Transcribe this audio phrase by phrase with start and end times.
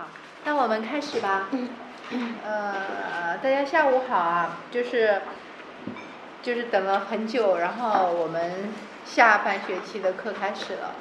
[0.00, 0.06] 好，
[0.46, 1.48] 那我们开始吧。
[2.42, 5.20] 呃，大家下午好啊，就是
[6.42, 8.70] 就是等了很久，然后我们
[9.04, 10.94] 下半学期的课开始了。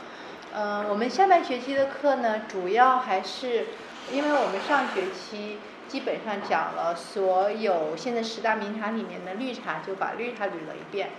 [0.53, 3.67] 嗯、我们下半学期的课呢，主要还是
[4.11, 11.11] 因为我们上学期基本上讲了所有现在十大名茶里面的绿茶，就把绿茶捋了一遍。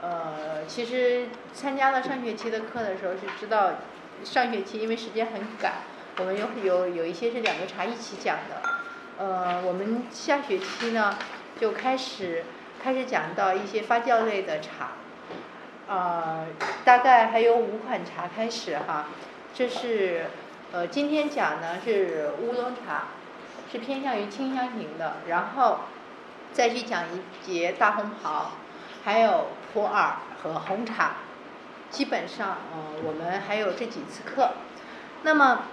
[0.00, 3.72] 呃，其实参加了上学期的课的时候是知道，
[4.24, 5.74] 上学期因为时间很赶，
[6.18, 8.62] 我们有有有一些是两个茶一起讲的。
[9.18, 11.16] 呃，我们下学期呢
[11.60, 12.44] 就开始
[12.82, 14.92] 开始讲到一些发酵类的茶，
[15.88, 16.46] 呃，
[16.84, 19.06] 大概还有五款茶开始哈。
[19.54, 20.26] 这是
[20.72, 23.04] 呃今天讲呢是乌龙茶，
[23.70, 25.80] 是偏向于清香型的，然后
[26.52, 28.52] 再去讲一节大红袍。
[29.04, 31.16] 还有普洱和红茶，
[31.90, 34.52] 基本上，呃，我们还有这几次课。
[35.24, 35.64] 那么，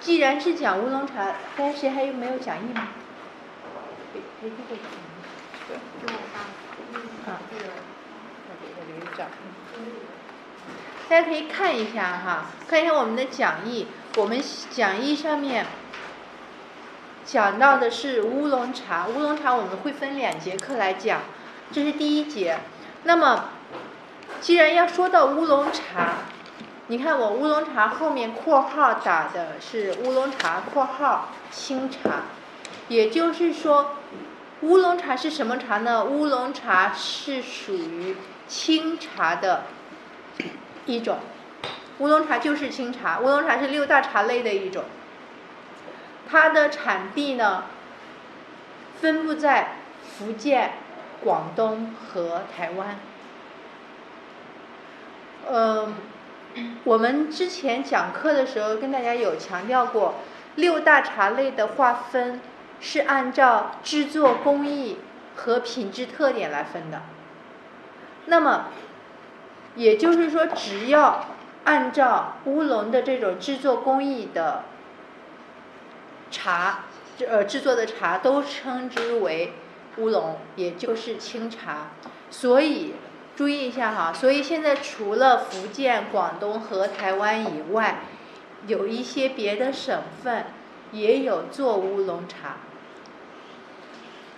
[0.00, 2.88] 既然是讲乌龙茶，大家谁还有没有讲义吗？
[7.26, 7.38] 啊，
[8.48, 9.28] 我给我留一张。
[11.08, 13.88] 大家可以看一下哈，看一下我们的讲义。
[14.16, 15.66] 我们讲义上面。
[17.22, 21.20] 讲到的是乌龙茶，乌龙茶我们会分两节课来讲，
[21.70, 22.58] 这是第一节。
[23.04, 23.50] 那么，
[24.40, 26.14] 既然要说到乌龙茶，
[26.90, 32.22] 你看我乌龙茶后面括号打的是乌龙茶（括号清茶），
[32.88, 33.94] 也就是说，
[34.62, 36.02] 乌龙茶是什么茶呢？
[36.04, 38.16] 乌龙茶是属于
[38.48, 39.66] 清茶的
[40.84, 41.20] 一种，
[41.98, 44.82] 乌龙茶就是清茶，乌龙茶是六大茶类的一种。
[46.28, 47.66] 它的产地呢，
[49.00, 50.72] 分布在福建、
[51.22, 52.98] 广东和台湾。
[55.48, 55.94] 嗯，
[56.84, 60.16] 我们之前讲课的时候跟大家有强调过，
[60.56, 62.40] 六大茶类的划分
[62.80, 64.98] 是按照制作工艺
[65.36, 67.02] 和品质特点来分的。
[68.26, 68.66] 那么，
[69.76, 71.26] 也就是说，只要
[71.64, 74.64] 按照乌龙的这种制作工艺的。
[76.32, 76.84] 茶，
[77.28, 79.52] 呃，制作的茶都称之为
[79.96, 81.88] 乌龙，也就是清茶。
[82.30, 82.94] 所以
[83.40, 88.00] 注意一下哈，所以现在除了福建、广东和台湾以外，
[88.66, 90.44] 有一些别的省份
[90.92, 92.56] 也有做乌龙茶。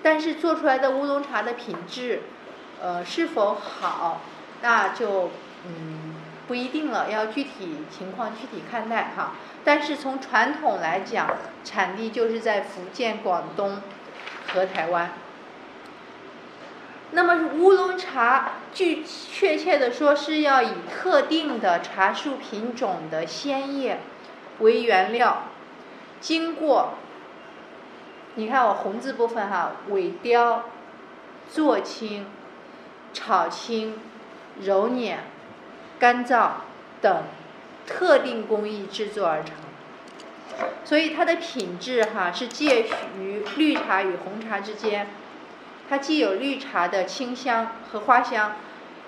[0.05, 2.23] 但是做出来的乌龙茶的品质，
[2.81, 4.21] 呃，是否好，
[4.61, 5.33] 那就
[5.67, 6.15] 嗯
[6.47, 9.33] 不一定了，要具体情况具体看待哈。
[9.65, 11.29] 但是从传统来讲，
[11.65, 13.83] 产地就是在福建、广东
[14.53, 15.13] 和台湾。
[17.13, 24.01] 那么乌龙茶，据确切的说，是要以特定的茶树品种的鲜叶
[24.59, 25.45] 为原料，
[26.21, 26.95] 经过，
[28.35, 30.65] 你看我红字部分哈，萎凋、
[31.49, 32.27] 做青、
[33.13, 33.99] 炒青、
[34.61, 35.21] 揉捻、
[35.99, 36.51] 干燥
[37.01, 37.23] 等。
[37.85, 39.57] 特定工艺制作而成，
[40.85, 42.87] 所以它的品质哈是介
[43.19, 45.09] 于绿茶与红茶之间，
[45.93, 48.53] 它既有绿茶的清香和花香，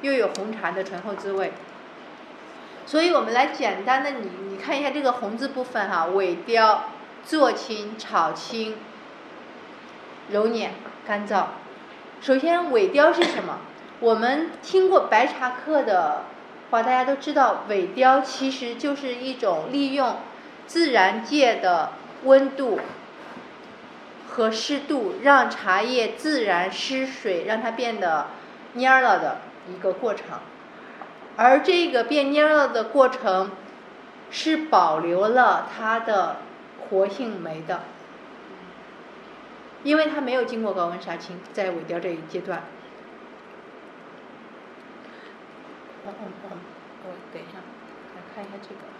[0.02, 1.54] 又有红茶的醇厚滋味。
[2.84, 6.90] 所以我们来简单的你你看一下这个红字部分哈，萎凋、
[7.24, 8.76] 做青、炒青、
[10.28, 10.74] 揉捻、
[11.06, 11.44] 干燥。
[12.20, 13.60] 首先萎凋是什么？
[14.00, 16.24] 我们听过白茶课的。
[16.70, 20.16] 话大家都知道，萎凋其实就是一种利用
[20.66, 21.92] 自然界的
[22.24, 22.78] 温度
[24.34, 28.26] 和湿度，让茶叶自然失水，让它变得
[28.74, 30.40] 蔫了的一个过程。
[31.36, 33.52] 而这个变蔫了的过程，
[34.32, 36.38] 是保留了它的
[36.80, 37.82] 活性酶的，
[39.84, 42.64] 因为它没有经过高温杀青，在萎凋这一阶段。
[46.06, 46.58] 嗯嗯嗯，
[47.04, 47.58] 我等一下，
[48.16, 48.93] 来看一下这个。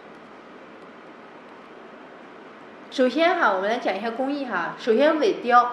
[2.95, 4.77] 首先哈，我们来讲一下工艺哈。
[4.79, 5.73] 首先萎凋，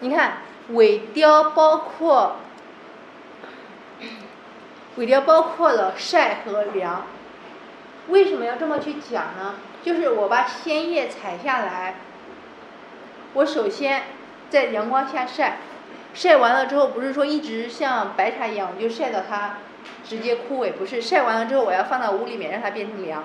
[0.00, 0.38] 你看
[0.72, 2.38] 萎凋包括
[4.98, 7.06] 萎凋包括了晒和凉。
[8.08, 9.54] 为什么要这么去讲呢？
[9.84, 11.94] 就是我把鲜叶采下来，
[13.34, 14.02] 我首先
[14.48, 15.58] 在阳光下晒，
[16.12, 19.58] 晒完了之后，不是说一直像白茶一样，我就晒到它。
[20.02, 23.24] 直接枯萎不是晒完了之后，我要放到屋里面让它变成凉，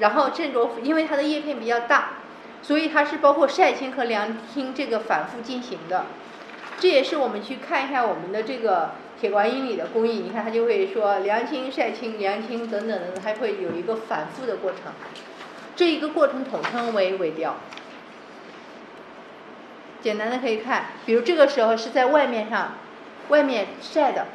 [0.00, 2.14] 然后这种因为它的叶片比较大，
[2.62, 6.06] 所以它是包括晒青和凉青这个反复进行的。
[6.78, 14.92] 这也是我们去看一下我们的这个铁观音里的工艺，你看它就会说凉青、晒青、凉青等等的，还会有一个反复的过程。
[15.76, 17.56] 这一个过程统称为萎凋。
[20.00, 22.72] 简单的可以看，比如这个时候是在外面上，
[23.28, 24.28] 外面晒的，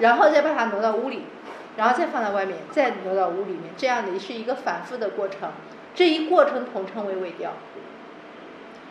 [0.00, 1.22] 然后再把它挪到屋里，
[1.76, 5.50] 然后再放到外面，再挪到屋里面，这样的是一个反复的过程。
[5.94, 7.52] 这一过程统称为萎凋。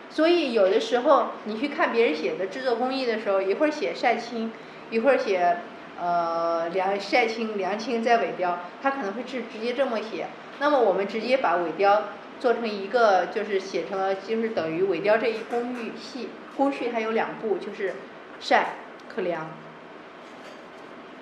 [0.10, 4.52] 所以有的时候你去看别人写的制作工艺的时候，一会儿写晒青，
[4.90, 5.58] 一会儿写
[6.00, 10.28] 呃凉晒青凉青再萎凋，他可能会直直接这么写。
[10.60, 12.04] 那么我们直接把萎凋
[12.40, 17.96] 做成一个，就是写成了就是等于萎凋这一工序系工序它有两步，就是
[18.40, 18.76] 晒
[19.14, 19.48] 和凉。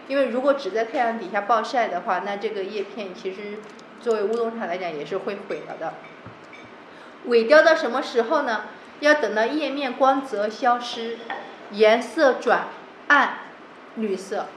[0.07, 3.59] 因为如果只在太阳底下暴晒的话，那这个叶片其实
[4.01, 5.93] 作为乌龙茶来讲也是会毁了的。
[7.27, 8.65] 萎凋到什么时候呢？
[8.99, 11.17] 要等到叶面光泽消失，
[11.71, 12.67] 颜色转
[13.07, 13.39] 暗
[13.95, 14.47] 绿色，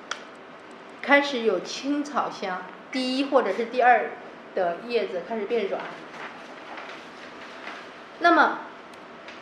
[1.03, 4.11] 开始有青草香，第一或者是第二
[4.55, 5.81] 的叶子开始变软。
[8.21, 8.59] 那么，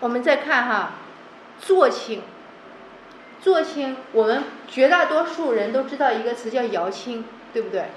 [0.01, 0.93] 我们再看哈，
[1.61, 2.23] 坐青，
[3.45, 7.91] 做青，我们绝大多数人都知道一个词叫摇青，对不对？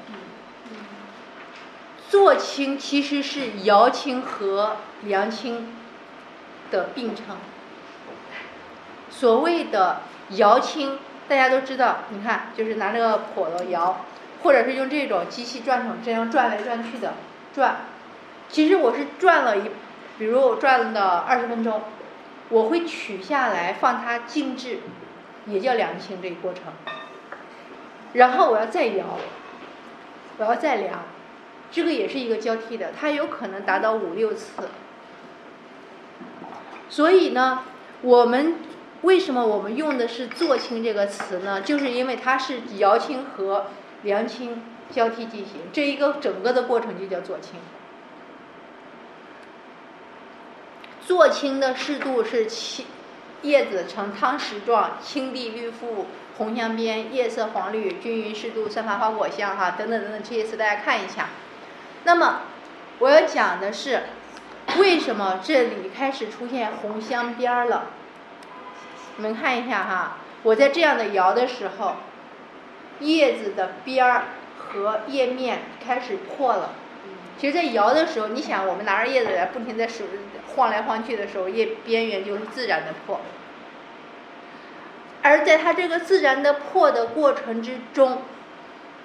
[2.10, 5.74] 做青其实是摇青和凉青。
[6.70, 7.38] 的并称，
[9.10, 10.02] 所谓的
[10.32, 11.00] 摇青，
[11.30, 14.04] 大家都知道，你看，就是拿那个笸箩摇，
[14.44, 17.14] 或者是用这种机器转成这样转来转去的
[17.56, 17.86] 转。
[18.50, 19.72] 其实我是转了一，
[20.20, 21.84] 比如我转了二十分钟，
[22.50, 24.80] 我会取下来放它静置，
[25.48, 26.64] 也叫凉青这一过程。
[28.14, 29.06] 然后我要再摇，
[30.38, 31.04] 我要再凉，
[31.72, 34.70] 这个也是一个交替的，它有可能达到五六次。
[36.90, 37.64] 所以呢，
[38.02, 38.56] 我们
[39.02, 41.62] 为什么我们用的是做青这个词呢？
[41.62, 43.68] 就是因为它是摇青和
[44.04, 47.60] 凉青交替进行，这一个整个的过程就叫做青。
[51.06, 52.86] 做青的适度是青
[53.48, 56.06] 叶子呈汤匙状，青蒂绿覆，
[56.38, 61.30] 红香边，叶色黄绿，均匀适度，散发花果香哈，等等等等这些词大家看一下。
[62.04, 62.42] 那么
[63.00, 64.04] 我要讲的是。
[64.78, 67.86] 为什么这里开始出现红香边儿了？
[69.16, 71.96] 你们看一下哈，我在这样的摇的时候，
[73.00, 74.26] 叶子的边儿
[74.58, 76.74] 和叶面开始破了。
[77.40, 80.04] 其实，在摇的时候，你想，我们拿着叶子来不停在手
[80.56, 83.22] 晃来晃去的时候，叶边缘就是自然的破。
[85.22, 88.22] 而在它这个自然的破的过程之中，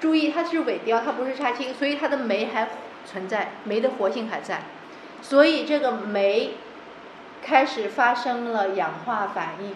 [0.01, 2.69] 注意它是尾凋，它不是杀青，所以它的酶还
[3.05, 4.63] 存在，酶的活性还在。
[5.21, 6.55] 所以这个酶
[7.43, 9.75] 开始发生了氧化反应，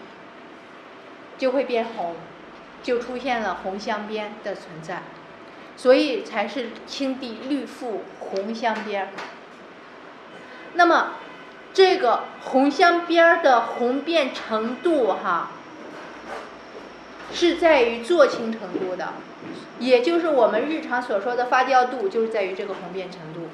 [1.37, 2.15] 就会变红，
[2.81, 5.01] 就出现了红镶边的存在，
[5.75, 9.09] 所以才是青蒂绿覆红镶边。
[10.73, 11.13] 那么
[11.77, 15.51] 这个红香边的红变程度哈，
[17.31, 19.09] 是在于做青程度的，
[19.77, 23.49] 也就是我们日常所说的发酵度，就是在于这个红变程度。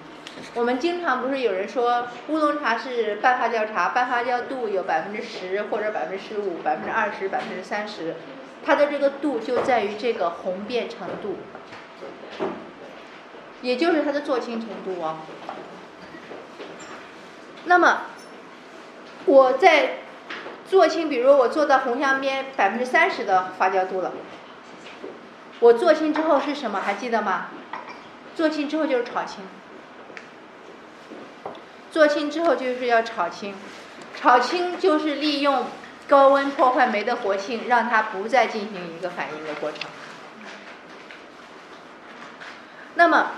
[0.53, 8.15] 我们经常不是有人说乌龙茶是半发酵茶，半发酵度有百分之十或者百分之十五、百分之二十、百分之三十，
[8.65, 11.39] 它的这个度就在于这个红变程度，
[13.61, 15.17] 也就是它的做青程度哦。
[17.65, 18.01] 那么
[19.25, 19.99] 我在
[20.69, 24.11] 做青，比如我做到红香边百分之三十的发酵度了，
[25.59, 26.81] 我做青之后是什么？
[26.81, 27.47] 还记得吗？
[28.35, 29.43] 做青之后就是炒青。
[31.91, 33.53] 做青之后就是要炒青，
[34.15, 35.67] 炒青就是利用
[36.07, 39.81] 高温破坏酶的活性，让它不再进行一个反应的过程。
[42.95, 43.31] 那么，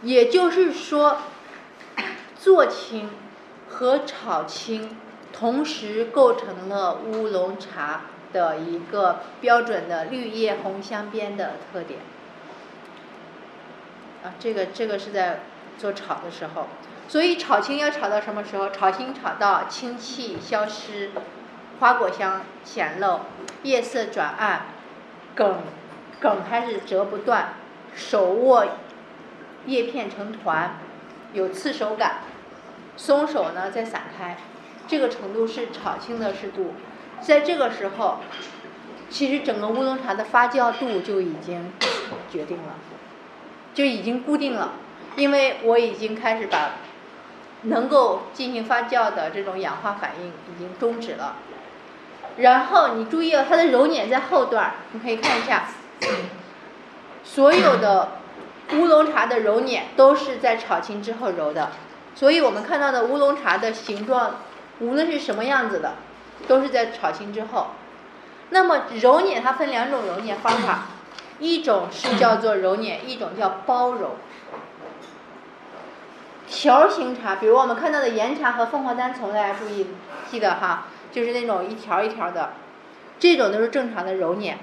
[0.00, 1.18] 也就是说，
[2.38, 3.10] 做青
[3.78, 4.96] 和炒青
[5.32, 12.00] 同时构成了乌龙茶的一个标准的绿叶红香边的特点。
[14.24, 15.40] 啊，这个这个是在。
[15.78, 16.66] 做炒的时候，
[17.06, 18.68] 所以炒青要炒到什么时候？
[18.70, 21.12] 炒青炒到青气消失，
[21.78, 23.20] 花果香显露，
[23.62, 24.62] 叶色转暗，
[25.36, 25.58] 梗
[26.18, 27.54] 梗开始折不断，
[27.94, 28.66] 手握
[29.66, 30.78] 叶片成团，
[31.32, 32.22] 有刺手感，
[32.98, 34.36] 松手呢再散开，
[34.86, 36.74] 这个程度是炒青的适度。
[37.22, 38.18] 在这个时候，
[39.08, 41.72] 其实整个乌龙茶的发酵度就已经
[42.30, 42.74] 决定了，
[43.72, 44.72] 就已经固定了。
[45.16, 46.72] 因为我已经开始把
[47.62, 51.36] 能够进行发酵的这种氧化反应已经终止了，
[52.36, 55.68] 然后你注意了，它的揉捻在后段，你可以看一下，
[57.24, 58.10] 所有的
[58.74, 61.72] 乌龙茶的揉捻都是在炒青之后揉的，
[62.18, 64.40] 所以我们看到的乌龙茶的形状，
[64.80, 65.92] 无论是什么样子的，
[66.48, 67.68] 都是在炒青之后。
[68.50, 70.86] 那么揉捻它分两种揉捻方法，
[71.38, 74.16] 一种是叫做揉捻，一种叫包揉。
[76.48, 79.86] 条形茶，比如我们看到的岩茶和凤凰单丛，大家注意
[80.28, 82.54] 记得哈，就是那种一条一条的，
[83.20, 84.58] 这种都是正常的揉捻。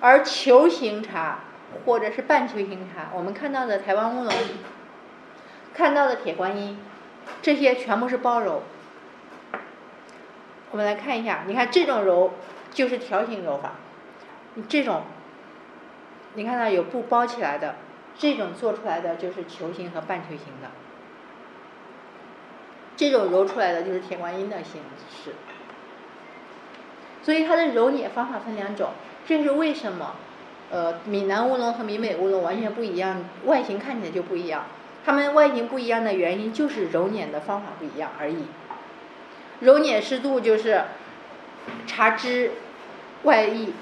[0.00, 1.40] 而球形茶
[1.84, 4.32] 或者是半球形茶，我们看到的台湾乌龙，
[5.74, 6.78] 看到的铁观音，
[7.42, 8.62] 这些全部是包揉。
[10.70, 12.34] 我们来看一下，你看这种揉
[12.72, 13.72] 就是条形揉法，
[14.68, 15.02] 这种，
[16.34, 17.76] 你看到有布包起来的。
[18.16, 20.70] 这种做出来的就是球形和半球形的，
[22.96, 25.32] 这种揉出来的就是铁观音的形式。
[27.24, 28.90] 所以它的揉捻方法分两种，
[29.26, 30.14] 这是为什么？
[30.70, 34.64] 呃，闽南乌龙和闽北乌龙完全不一样，外形看起来就不一样。
[35.04, 38.46] 它们外形不一样的原因就是揉捻的方法不一样而已。
[39.60, 40.84] 揉捻湿度就是
[41.86, 42.52] 茶汁
[43.24, 43.74] 外溢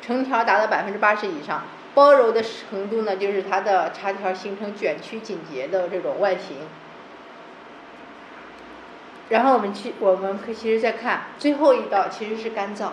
[0.00, 1.64] 成条达到百分之八十以上。
[1.94, 6.58] 包揉的程度呢，就是它的茶条形成卷曲紧结的这种外形。
[9.30, 12.90] 然后我们去，我们可其实再看最后一道，其实是干燥。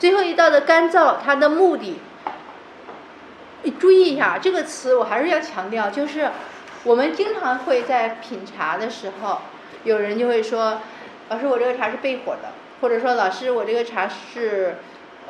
[0.00, 2.00] 最后一道的干燥，它的目的，
[3.80, 6.30] 注意一下这个词，我还是要强调，就是
[6.84, 9.40] 我们经常会在品茶的时候，
[9.84, 10.80] 有人就会说，
[11.28, 12.50] 老师我这个茶是焙火的，
[12.80, 14.76] 或者说老师我这个茶是。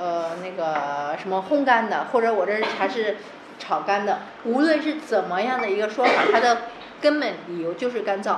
[0.00, 3.16] 呃，那个什么烘干的，或者我这茶是
[3.58, 6.58] 炒干的，无论是怎么样的一个说法，它的
[7.00, 8.36] 根本理由就是干燥。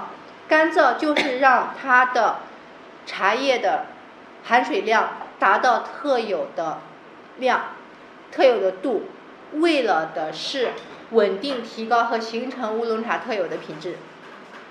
[0.49, 2.37] 干燥就是让它的
[3.05, 3.85] 茶叶的
[4.45, 6.79] 含水量达到特有的
[7.37, 7.75] 量、
[8.33, 9.03] 特有的度，
[9.55, 10.71] 为了的是
[11.11, 13.97] 稳定、提高和形成乌龙茶特有的品质，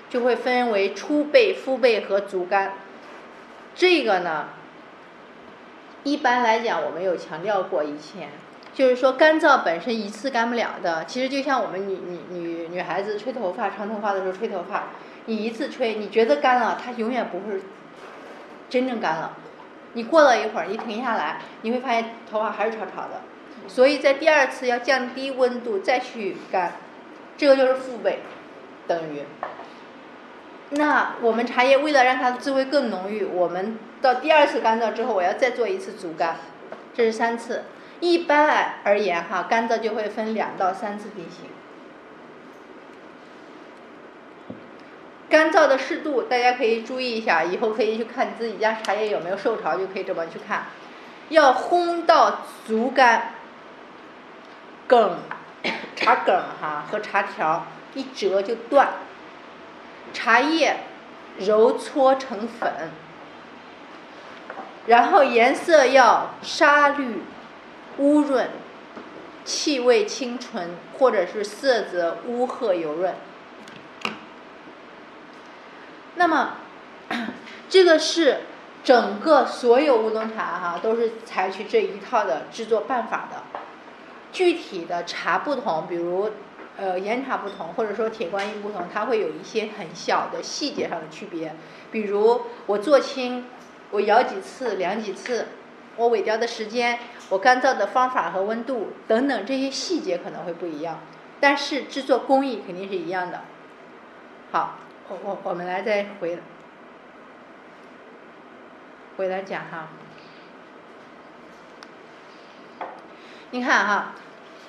[0.08, 2.72] 就会分为初焙、复焙和足干。
[3.74, 4.48] 这个呢？
[6.02, 8.30] 一般来讲，我们有强调过以前，
[8.72, 11.04] 就是说干燥本身一次干不了的。
[11.04, 14.84] 其实就像我们女女女女孩子吹头发、长头发的时候吹头发，
[15.26, 17.60] 你一次吹，你觉得干了，它永远不会
[18.70, 19.36] 真正干了。
[19.92, 23.20] 你过了一会儿，你停下来，你会发现头发还是潮潮的。
[23.72, 26.72] 所以在第二次要降低温度再去干，
[27.38, 28.16] 这个就是复焙，
[28.88, 29.22] 等于。
[30.70, 36.36] 那我们茶叶为了让它的滋味更浓郁，我们到第二次干燥之后，我要再做一次足干，
[36.92, 37.62] 这是三次。
[38.00, 41.48] 一般而言哈，干燥就会分两到三次进行。
[45.28, 50.64] 干燥的湿度大家可以注意一下，以后可以去看自己家茶叶有没有受潮，就可以这么去看。
[51.28, 53.34] 要烘到足干，
[54.90, 55.18] 梗，
[55.94, 58.88] 茶梗哈和茶条一折就断。
[60.12, 60.78] 茶叶
[61.38, 62.90] 揉搓成粉，
[64.88, 67.22] 然后颜色要沙绿、
[67.98, 68.50] 乌润，
[69.44, 73.14] 气味清纯，或者是色泽乌褐油润。
[76.16, 76.54] 那么，
[77.68, 78.40] 这个是
[78.82, 83.60] 整个所有乌龙茶哈，都是采取这一套的制作办法的。
[84.32, 86.30] 具体的茶不同，比如。
[86.76, 91.54] 呃，岩茶不同，或者说铁观音不同，它会有一些很小的细节上的区别。
[91.92, 93.44] 比如我做青，
[93.90, 95.48] 我摇几次、量几次，
[95.96, 101.00] 我萎凋的时间，我干燥的方法和温度等等这些细节可能会不一样，
[101.38, 103.42] 但是制作工艺肯定是一样的。
[104.50, 106.38] 好，我我我们来再回
[109.18, 109.88] 回来讲哈。
[113.50, 114.14] 你看哈。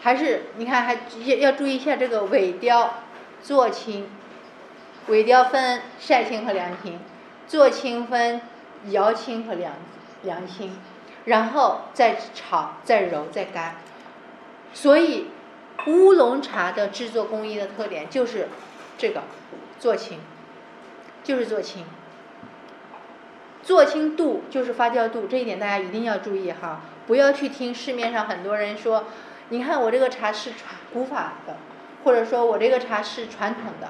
[0.04, 0.96] 还是你看，还
[1.26, 2.92] 要要注意一下这个萎凋、
[3.44, 4.10] 做青。
[5.10, 7.00] 萎凋分晒青和凉青，
[7.48, 8.42] 做青分
[8.86, 9.74] 摇青和凉
[10.24, 10.76] 凉青，
[11.26, 13.76] 然后再炒、再揉、再干。
[14.74, 15.28] 所以
[15.86, 18.48] 乌龙茶的制作工艺的特点就是
[18.98, 19.22] 这个
[19.78, 20.20] 做青，
[21.24, 21.86] 就是做青。
[23.62, 29.06] 做青度就是发酵度，这一点大家一定要注意哈，不要去听市面上很多人说。
[29.54, 31.58] 你看我这个茶是传古法的，
[32.06, 33.90] 或者说我这个茶是传统的，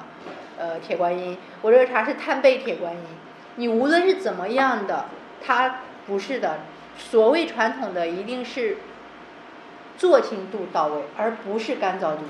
[0.58, 3.04] 呃，铁观音，我这个茶是炭焙铁观音。
[3.58, 5.06] 你无论是怎么样的，
[5.40, 6.62] 它不是的。
[6.98, 8.78] 所谓传统的，一定是
[10.00, 12.24] 做青度到位，而不是干燥度，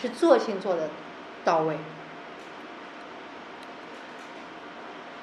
[0.00, 0.90] 是做青做的
[1.44, 1.78] 到位。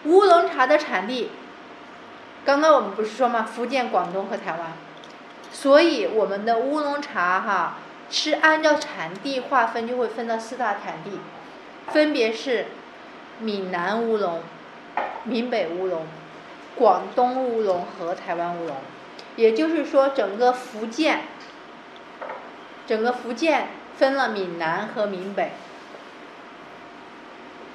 [0.03, 1.29] 乌龙茶的产地，
[2.43, 3.43] 刚刚我们不是说吗？
[3.43, 4.73] 福建、广东和台湾。
[5.51, 7.77] 所以我们的乌龙茶哈
[8.09, 11.19] 是按照产地划分，就会分到四大产地，
[11.91, 12.67] 分别是
[13.39, 14.41] 闽南乌龙、
[15.25, 16.07] 闽北乌龙、
[16.75, 18.77] 广东乌龙和台湾乌龙。
[19.35, 21.21] 也就是说，整个福建，
[22.87, 23.67] 整个福建
[23.97, 25.51] 分了闽南和闽北。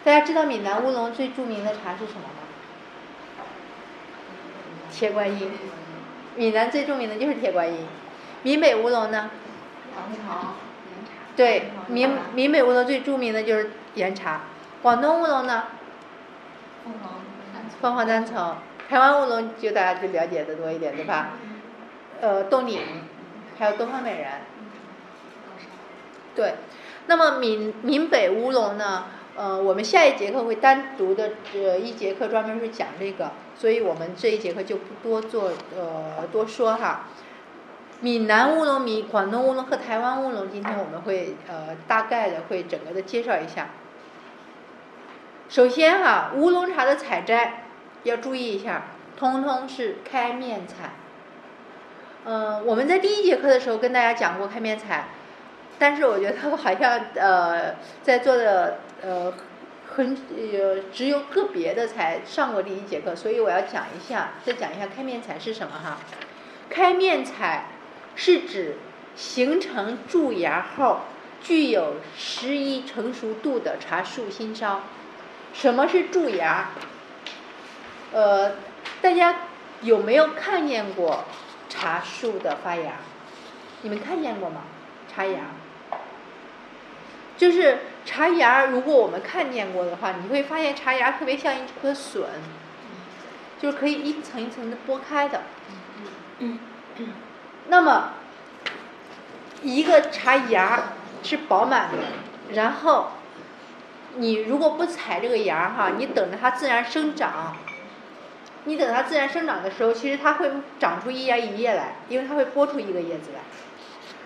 [0.02, 2.42] 大家知道闽南乌龙最著名的茶是什么吗？
[4.96, 5.50] 铁观音。
[6.36, 7.86] 闽南最著名的就是铁观音。
[8.42, 9.30] 闽北乌龙呢？
[9.94, 10.54] 唐朝
[10.88, 11.12] 岩茶。
[11.36, 14.40] 对，闽闽北乌龙最著名的就是岩茶。
[14.80, 15.64] 广东乌龙呢？
[16.82, 17.12] 凤凰。
[17.82, 18.56] 凤凰单丛。
[18.88, 21.32] 台湾乌龙就大家就了解的多一点，对吧？
[22.22, 22.80] 呃，冻顶，
[23.58, 24.30] 还有东方美人。
[26.34, 26.54] 对，
[27.06, 29.04] 那么闽闽北乌龙呢？
[29.36, 37.06] 呃，我们下一节课会单独的呃一节课专门是讲这个，所以我们这一节课就不多做呃多说哈。
[38.00, 43.70] 闽南乌龙、闽广东乌龙和台湾乌龙，今天我们会呃大概的会整个的介绍一下。
[45.48, 47.64] 首先哈，乌龙茶的采摘
[48.02, 50.90] 要注意一下，通通是开面采。
[52.26, 55.08] 嗯，我们在第一节课的时候跟大家讲过开面采，
[55.78, 58.80] 但是我觉得好像呃在座的。
[59.02, 59.30] 呃，
[59.96, 65.98] 很呃，只有个别的才上过第一节课，所以我要讲一下，再讲一下开面采是什么哈。
[66.68, 67.68] 开面采
[68.14, 68.76] 是指
[69.16, 71.00] 形成蛀牙后
[71.42, 74.82] 具有十一成熟度的茶树新梢。
[75.54, 76.72] 什么是蛀牙？
[78.12, 78.52] 呃，
[79.00, 79.36] 大家
[79.80, 81.24] 有没有看见过
[81.70, 82.96] 茶树的发芽？
[83.80, 84.64] 你们看见过吗？
[85.10, 85.40] 茶芽？
[87.38, 92.22] 就是茶芽，如果我们看见过的话，你会发现茶芽特别像一颗笋，
[93.60, 95.42] 就是可以一层一层的剥开的。
[97.68, 98.12] 那么，
[99.62, 101.98] 一个茶芽是饱满的，
[102.54, 103.08] 然后
[104.14, 107.56] 你如果不采这个芽哈，你等着它自然生长。
[108.68, 113.40] 你等它自然生长的时候，其实它会长出一芽一叶来，因为它会剥出一个叶子来。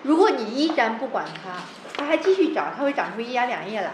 [0.02, 1.62] 如果你依然不管它，
[1.96, 3.92] 它还继续长，它会长出一芽两叶来。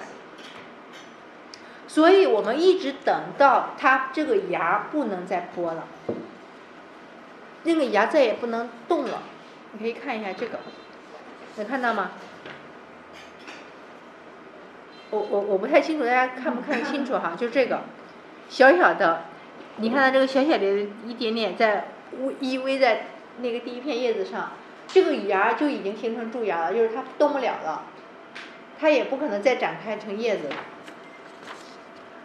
[1.88, 5.88] 所以我们一直等到它这个芽不能再播了，
[7.64, 9.22] 那个芽再也不能动了。
[9.72, 10.60] 你可以看一下这个，
[11.56, 12.12] 能看到吗？
[15.10, 17.34] 我我我不太清楚，大家看不看得清楚哈？
[17.36, 17.80] 就这个
[18.48, 19.24] 小小的，
[19.76, 21.88] 你看它这个小小的一点点在
[22.40, 23.06] 依偎在
[23.38, 24.52] 那个第一片叶子上。
[24.88, 27.84] 这个芽就已经形成蛀芽了，就是它动不了了，
[28.78, 30.56] 它也不可能再展开成叶子了。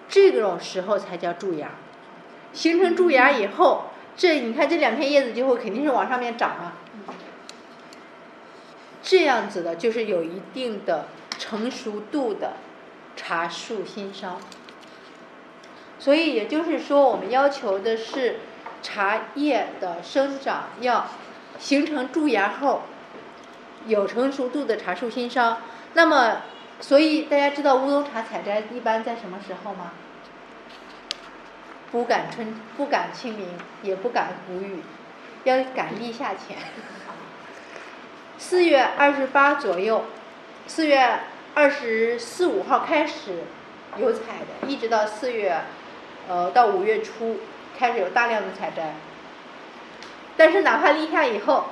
[0.08, 1.72] 这种时候才叫蛀芽。
[2.54, 6.74] 形成蛀芽以后，这你看这两片叶子就会肯定是往上面长啊。
[9.02, 12.54] 这样子的就是有一定的成熟度的
[13.16, 14.38] 茶树新梢。
[15.98, 18.42] 所以也就是说，我们要求的是
[18.82, 21.08] 茶叶的生长要。
[21.62, 22.82] 形成蛀芽后，
[23.86, 25.60] 有成熟度的茶树新梢。
[25.94, 26.42] 那么，
[26.80, 29.92] 所以大家知道乌龙茶采摘一般在什么时候吗？
[31.92, 33.48] 不赶春，不赶清明，
[33.84, 34.82] 也不赶谷雨，
[35.44, 36.58] 要赶立夏前。
[38.40, 40.06] 四月二十八左右，
[40.66, 41.20] 四月
[41.54, 43.44] 二十四五号开始
[43.98, 45.62] 有采的，一直到四月，
[46.28, 47.38] 呃，到五月初
[47.78, 48.96] 开始有大量的采摘。
[50.38, 51.66] 但是哪怕立夏以后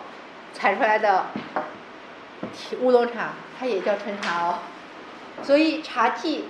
[0.54, 1.28] 采出来的
[2.82, 4.60] 乌龙茶，它也叫春茶哦。
[5.42, 6.50] 所以茶季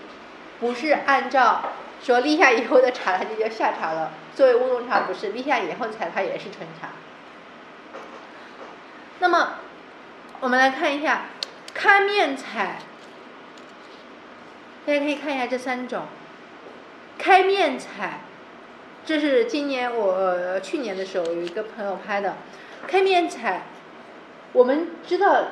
[0.60, 1.62] 不是按照
[2.02, 4.12] 说立夏以后的茶它就叫夏茶了。
[4.36, 6.90] 作为乌龙茶不是立夏以后采它也是春茶。
[9.20, 9.56] 那么
[10.40, 11.24] 我们来看一下
[11.74, 12.80] 开面采，
[14.86, 16.06] 大家可以看一下这三种
[17.18, 18.22] 开面采。
[19.10, 22.36] 这是今年我去年的时候有一个朋友拍的，
[22.86, 23.64] 开面采。
[24.54, 25.46] 我们知道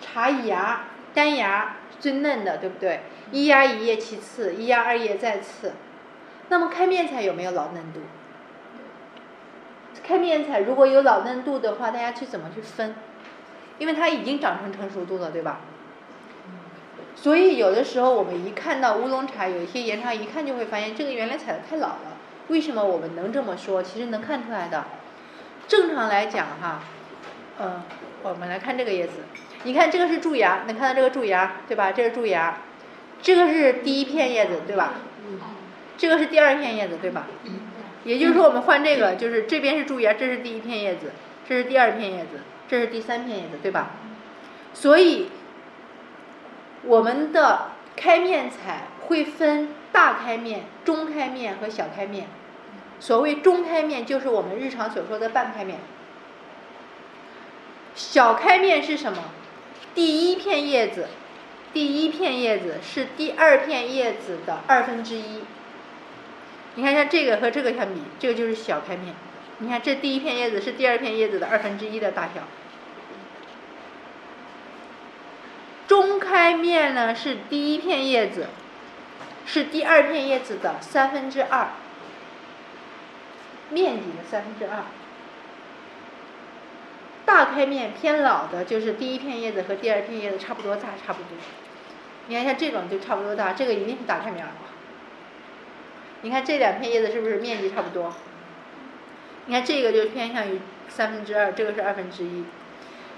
[0.00, 3.02] 茶芽单芽最嫩的，对不对？
[3.30, 5.74] 一芽一叶其次，一芽二叶再次。
[6.48, 8.00] 那么开面采有没有老嫩度？
[10.02, 12.96] 开面采如果有老嫩度的话，大家去怎么去分？
[13.78, 15.60] 因为它已经长成成熟度了，对吧？
[17.14, 22.13] 所以有的时候我们一看到乌龙茶，有一些岩茶，一看就会发现这个原来采的太老了。
[22.48, 23.82] 为什么我们能这么说？
[23.82, 24.84] 其实能看出来的。
[25.66, 26.80] 正常来讲哈，
[27.58, 27.82] 嗯，
[28.22, 29.12] 我们来看这个叶子，
[29.62, 31.90] 你看这个是蛀芽，能看到这个蛀芽对吧？
[31.90, 32.58] 这是蛀芽，
[33.22, 34.92] 这个是第一片叶子对吧？
[35.96, 37.26] 这个是第二片叶子对吧？
[38.04, 41.12] 也就是说我们换这个，就是这边是蛀芽，这是第一片叶子，
[41.48, 43.92] 这是第二片叶子，这是第三片叶子，对吧？
[44.74, 45.30] 所以
[46.82, 52.26] 我们的开面彩会分大开面、中开面和小开面。
[52.98, 55.78] 所谓中开面，就是我们日常所说的半开面。
[57.94, 59.18] 小开面是什么？
[59.94, 61.06] 第一片叶子，
[61.72, 65.44] 第一片叶子是第二片叶子的二分之一。
[66.74, 69.14] 你看，像这个和这个相比，这个就是小开面。
[69.58, 72.42] 你看，这第一片叶子是第二片叶子的二分之一的大小。
[75.86, 78.48] 中开面呢是第一片叶子，
[79.46, 81.68] 是第二片叶子的三分之二，
[83.70, 84.84] 面积的三分之二。
[87.24, 91.30] 大开面偏老的，就是第一片叶子和第二片叶子差不多大，差不多。
[92.28, 94.52] 你看像这种就差不多大，这个一定是大开面了。
[96.22, 98.14] 你看这两片叶子是不是面积差不多？
[99.46, 102.44] 你看这个就偏向于三分之二，这个是二分之一，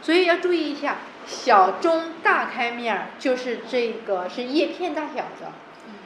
[0.02, 5.52] 所以要注意一下，小、中、大开面就是这个是叶片大小的，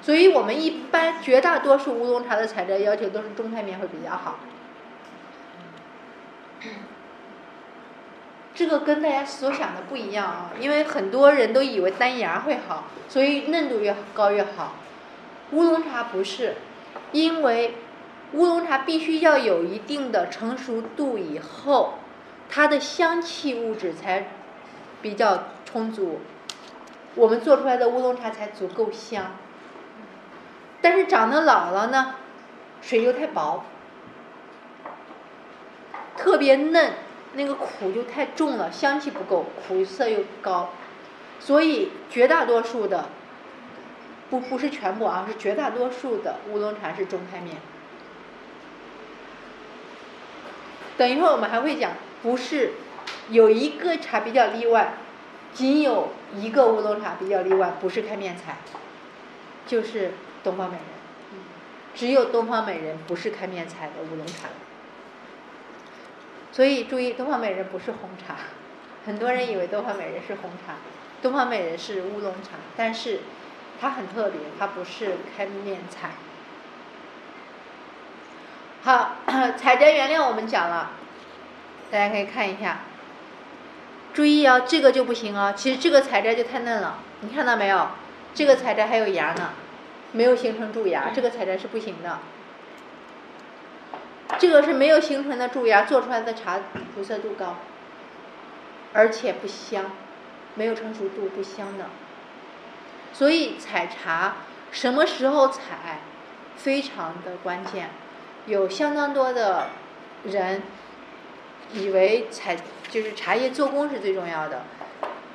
[0.03, 4.39] 所以我们一般绝大多数乌龙茶的采摘要求都是中开面会比较好。
[8.55, 14.75] 这个跟大家所想的不一样啊，因为很多人都以为单芽会好，所以嫩度越高越好。
[15.53, 16.57] 乌龙茶不是，
[17.13, 17.77] 因为
[18.33, 21.95] 乌龙茶必须要有一定的成熟度以后，
[22.51, 24.29] 它的香气物质才
[25.01, 26.21] 比较充足，
[27.15, 29.37] 我们做出来的乌龙茶才足够香。
[30.81, 32.15] 但是长得老了呢，
[32.81, 33.65] 水又太薄，
[36.17, 36.93] 特别嫩。
[37.35, 40.71] 那个苦就太重了，香气不够，苦涩又高，
[41.39, 43.05] 所以绝大多数的，
[44.29, 47.59] 不不是全部啊，是绝大多数的乌龙茶是中开面。
[50.99, 52.73] 等一会儿我们还会讲，不是
[53.29, 54.95] 有一个茶比较例外，
[55.55, 58.57] 仅有一个乌龙茶比较例外，不是开面采，
[59.69, 60.85] 就是东方美人，
[61.95, 64.49] 只有东方美人不是开面采的乌龙茶。
[66.53, 68.35] 所以注意，东方美人不是红茶，
[69.07, 70.75] 很多人以为东方美人是红茶，
[71.23, 73.21] 东方美人是乌龙茶，但是
[73.81, 76.11] 它很特别，它不是开面采。
[78.83, 79.17] 好，
[79.57, 80.93] 采摘原料我们讲了，
[81.91, 82.81] 大家可以看一下，
[84.13, 87.89] 注意啊，这个就不行啊，其实这个采摘就太嫩了，你看到没有？
[88.35, 89.51] 这个采摘还有芽呢，
[90.13, 92.19] 没有形成蛀牙，这个采摘是不行的。
[94.39, 96.61] 这个是没有形成的蛀牙做出来的茶，
[96.95, 97.57] 苦涩度高，
[98.93, 99.91] 而且不香，
[100.55, 101.87] 没有成熟度不香的。
[103.13, 104.37] 所以采茶
[104.71, 106.01] 什么时候采，
[106.57, 107.91] 非常的关键。
[108.47, 109.71] 有相当多的
[110.25, 110.63] 人
[111.73, 112.57] 以为采
[112.89, 114.63] 就是茶叶做工是最重要的，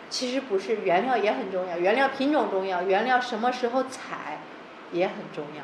[0.10, 4.40] 其实不是，原料也很重要，原料品种重要，原料什么时候采
[4.92, 5.64] 也很重要。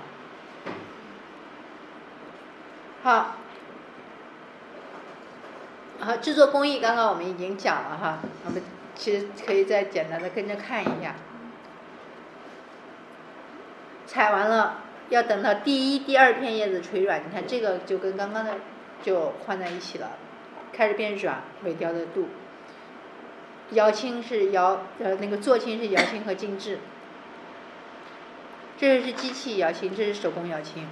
[3.03, 3.35] 好，
[5.99, 8.61] 好，制作工艺刚刚我们已经讲了哈，我们
[8.95, 11.15] 其实可以再简单的跟着看一下。
[14.05, 18.55] 采完了，要等到第一、第二片叶子垂软，你看这个就跟刚刚的
[19.01, 20.11] 就换在一起了，
[20.73, 22.27] 开始变软，尾雕的度。
[23.71, 26.79] 摇青是摇呃那个做青是摇青和静置，
[28.81, 30.87] 这是机器摇琴，这是手工摇琴，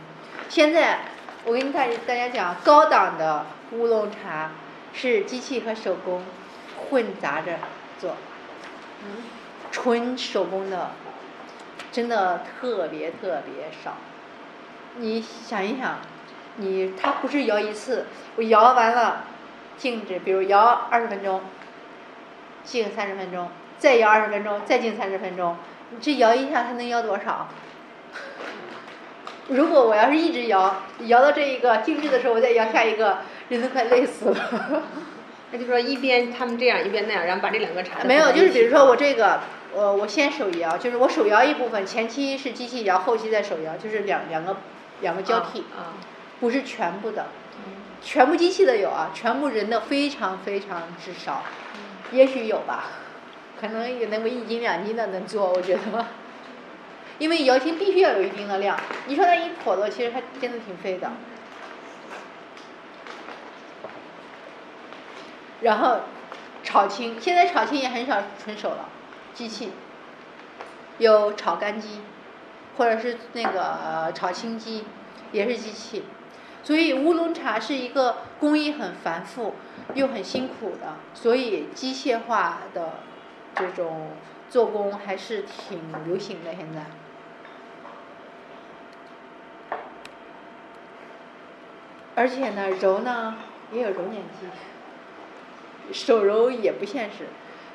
[0.48, 1.00] 现在。
[1.46, 4.52] 我跟大大家讲，高档的乌龙茶
[4.94, 6.24] 是机器和手工
[6.78, 7.58] 混杂着
[7.98, 8.18] 做，
[9.04, 9.24] 嗯
[9.72, 10.92] 纯手工的
[11.94, 13.96] 真的特别特别少。
[14.98, 16.00] 你想一想，
[16.58, 19.24] 你它不是摇一次，我摇完了
[19.78, 21.42] 静止，比如摇二十分钟，
[22.66, 25.56] 静三十分钟，再摇二十分钟，再静三十分钟，
[25.90, 27.48] 你这摇一下它能摇多少？
[29.50, 34.84] 如果我要是一直摇，摇到这一个静止的时候，我再摇下一个，人都快累死了。
[35.52, 39.40] 那就说一边他们这样，一边那样，然后把这两个缠没有，就是比如说我这个，
[39.74, 44.58] 我我先手摇，就是我手摇一部分，前期是机器摇，后期再手摇，就是两两个
[45.02, 45.98] 两个交替，啊，
[46.40, 47.26] 不是全部的，
[48.04, 51.42] 全部机器的有啊，全部人的非常非常之少，
[52.12, 52.86] 也许有吧，
[53.60, 56.06] 可能有那么一斤两斤的能做，我觉得。
[57.20, 61.12] 因为摇青必须要有一定的量，你说它一坨坨，其实它真的挺费的。
[65.62, 66.00] 然后
[66.64, 68.90] 炒青，现在炒青也很少纯手了，
[69.34, 69.72] 机器
[70.98, 72.00] 有炒干机，
[72.78, 74.86] 或者是那个炒青机，
[75.34, 76.06] 也是机器。
[76.64, 79.56] 所以乌龙茶是一个工艺很繁复
[79.96, 83.00] 又很辛苦的，所以机械化的
[83.56, 84.12] 这种
[84.50, 86.52] 做工还是挺流行的。
[86.56, 86.86] 现在，
[92.20, 93.38] 而且呢，揉呢
[93.72, 97.28] 也有揉捻机，手揉也不现实。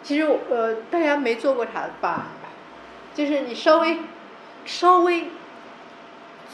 [0.03, 2.27] 其实呃，大家没做过茶吧？
[3.15, 4.01] 就是你稍微
[4.67, 5.29] 稍微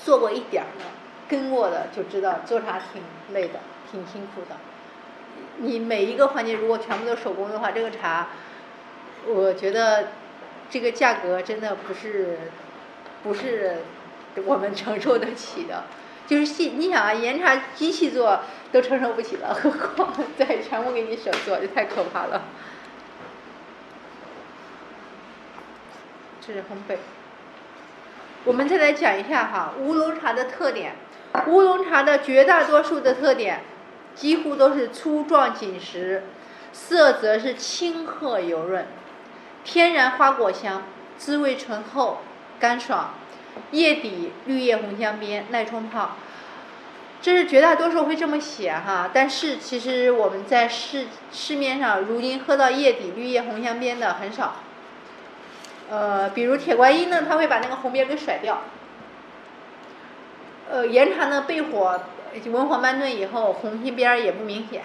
[0.05, 0.85] 做过一点儿的，
[1.29, 3.03] 跟过的就知道做茶挺
[3.35, 3.59] 累的，
[3.91, 4.57] 挺辛苦的。
[5.57, 8.29] 你每一个环节如果全部都手工的话，这个茶，
[9.27, 10.11] 我觉得
[10.71, 12.39] 这个价格真的不是
[13.25, 13.79] 不是
[14.45, 15.87] 我们承受得起的。
[16.31, 18.39] 就是细，你想啊，岩茶机器做
[18.71, 22.43] 都承受不起了，何况再全部给你手做，就太可怕了。
[26.41, 26.99] 这是烘焙。
[28.45, 30.93] 我们再来讲一下哈，乌龙茶的特点。
[31.49, 33.63] 乌龙茶的绝大多数的特点，
[34.15, 36.23] 几乎都是粗壮紧实，
[36.73, 38.87] 色泽是青褐油润，
[39.65, 40.85] 天然花果香，
[41.19, 42.19] 滋味醇厚
[42.61, 43.15] 干爽，
[43.73, 46.17] 叶底绿叶红镶边，耐冲泡。
[47.23, 54.57] 这是绝大多数会这么写哈，但是其实我们在市市面上如今喝到叶底绿叶红镶边的很少。
[55.91, 58.63] 呃，比如铁观音呢，它会把那个红边给甩掉。
[60.71, 62.01] 呃，岩茶呢，焙火
[62.47, 64.83] 文火慢炖以后，红心边也不明显，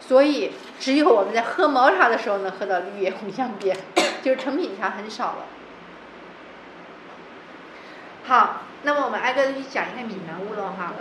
[0.00, 3.76] 所以只有我们在喝毛茶的时候能喝到绿叶红香边，
[4.24, 5.46] 就是成品茶很少了。
[8.26, 10.94] 好，那么我们挨个的去讲一下闽南乌龙哈。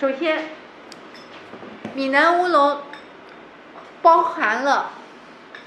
[0.00, 0.48] 首先，
[1.94, 2.82] 闽南乌龙
[4.02, 4.90] 包含了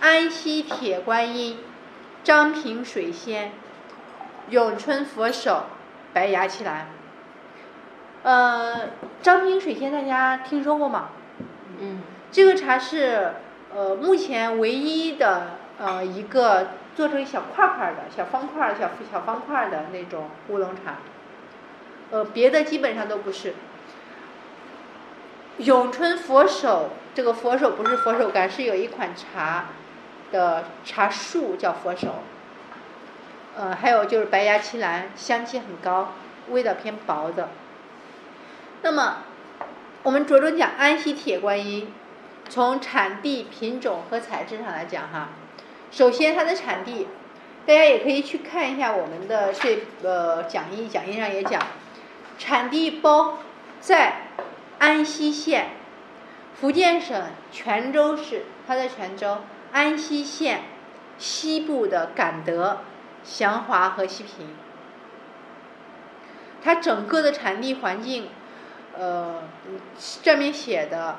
[0.02, 1.60] 安溪铁观音。
[2.26, 3.54] 张平水仙、
[4.50, 5.68] 永春佛手、
[6.12, 6.90] 白牙奇兰。
[8.24, 8.90] 呃，
[9.22, 11.12] 张平水仙大家听说过吗？
[11.80, 12.02] 嗯。
[12.30, 13.32] 这个茶是
[13.74, 20.96] 呃目前唯一的呃一个做成一小块块的小方块小小方块的那种乌龙茶。
[22.10, 23.54] 呃，别的基本上都不是。
[25.60, 29.66] 永春佛手，这个佛手不是佛手柑，是有一款茶。
[30.30, 32.16] 的茶树叫佛手，
[33.56, 36.16] 呃，还有就是白牙七兰，香气很高，
[36.50, 37.48] 味道偏薄的。
[38.82, 39.20] 那么，
[40.04, 41.94] 我们着重讲安溪铁观音，
[42.50, 45.30] 从产地、品种和材质上来讲哈。
[45.92, 47.08] 首先，它的产地，
[47.66, 51.62] 大家也可以去看一下我们的这个讲义，讲义上也讲，
[52.38, 53.40] 产地包
[53.80, 54.28] 在
[54.80, 55.70] 安溪县，
[56.60, 59.38] 福建省泉州市，它在泉州。
[59.74, 60.62] 安溪县
[61.18, 62.80] 西部的感德、
[63.24, 64.48] 祥华和西平，
[66.64, 68.30] 它整个的产地环境，
[68.98, 69.44] 呃，
[69.98, 71.18] 上面写的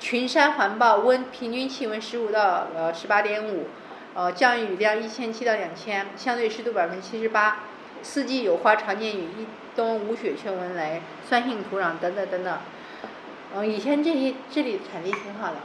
[0.00, 3.66] 群山环抱，温平均气温十五到呃十八点五，
[4.14, 7.64] 呃降雨量一千七到两千，相对湿度百分之七十八，
[8.02, 12.58] 四季有花，常见雨，一冬无雪却闻雷，酸性土壤等等等等，
[13.56, 15.56] 嗯，以前这些这里产地挺好的。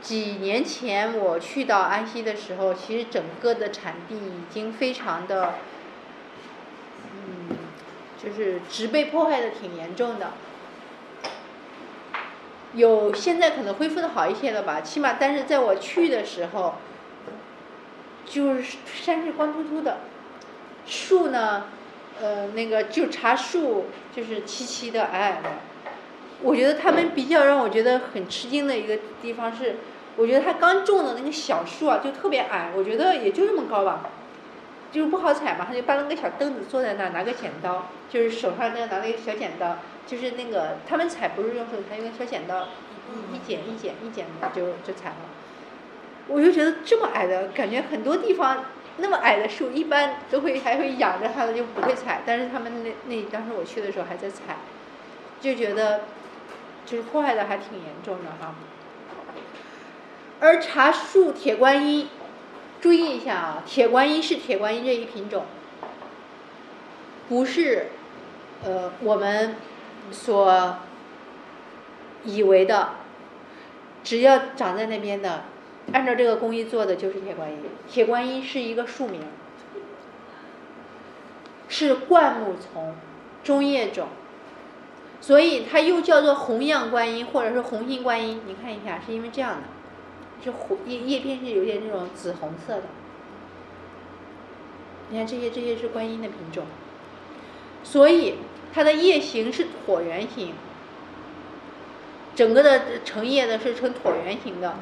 [0.00, 5.54] 几年前我去到安溪的时候，其实整个的产地已经非常的，
[7.12, 7.56] 嗯，
[8.22, 10.30] 就是植被破坏的挺严重的。
[12.72, 16.76] 有现在可能恢复的好一些了吧，起码但是在我去的时候，
[18.30, 19.98] 就是山是光秃秃的，
[20.86, 21.64] 树呢，
[22.22, 25.50] 呃，那个就茶树就是齐齐的矮矮的。
[26.40, 29.78] 我觉得他们比较让我觉得很吃惊的一个地方是，
[30.14, 34.08] 我觉得他刚种的那个小树啊，就特别矮，我觉得也就这么高吧，
[34.92, 42.68] 就是不好采嘛，他就搬了个小凳子坐在那儿，拿个剪刀，就是手上那拿了一个小剪刀，就是那个他们采不是用手，他用小剪刀
[43.10, 45.29] 一一剪一剪一剪的就就采了。
[46.30, 48.64] 我就觉得这么矮的感觉，很多地方
[48.98, 54.56] 那么矮的树一般都会还会养着它的就不会采，但是他们那那当时我去的时候还在采，
[55.40, 56.02] 就觉得。
[56.86, 58.54] 就是破坏的还挺严重的哈，
[60.40, 62.08] 而茶树铁观音，
[62.80, 65.44] 注意一下啊，铁观音是铁观音这一品种，
[67.28, 67.90] 不是，
[68.64, 69.54] 呃，我们
[70.10, 70.78] 所
[72.24, 72.94] 以为的，
[74.02, 75.44] 只要长在那边的，
[75.92, 77.58] 按照这个工艺做的就是铁观音。
[77.88, 79.22] 铁观音是一个树名，
[81.68, 82.94] 是灌木丛，
[83.42, 84.08] 中叶种。
[85.20, 88.40] 所以它又叫做红样观音，或者是红心观音。
[88.46, 89.62] 你看一下，是因为这样的，
[90.42, 92.84] 是红叶叶片是有点这种紫红色的。
[95.10, 96.64] 你看这些，这些是观音的品种。
[97.82, 98.36] 所以
[98.72, 100.54] 它的叶形是椭圆形，
[102.34, 104.74] 整个的成叶呢是呈椭圆形的，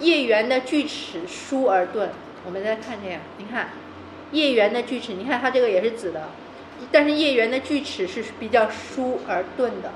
[0.00, 2.10] 叶缘的锯齿疏而钝。
[2.46, 3.70] 我们再看这样，你看
[4.32, 6.28] 叶缘的锯齿，你看它这个也是紫的，
[6.92, 9.92] 但是叶缘的锯齿是比较疏而钝的。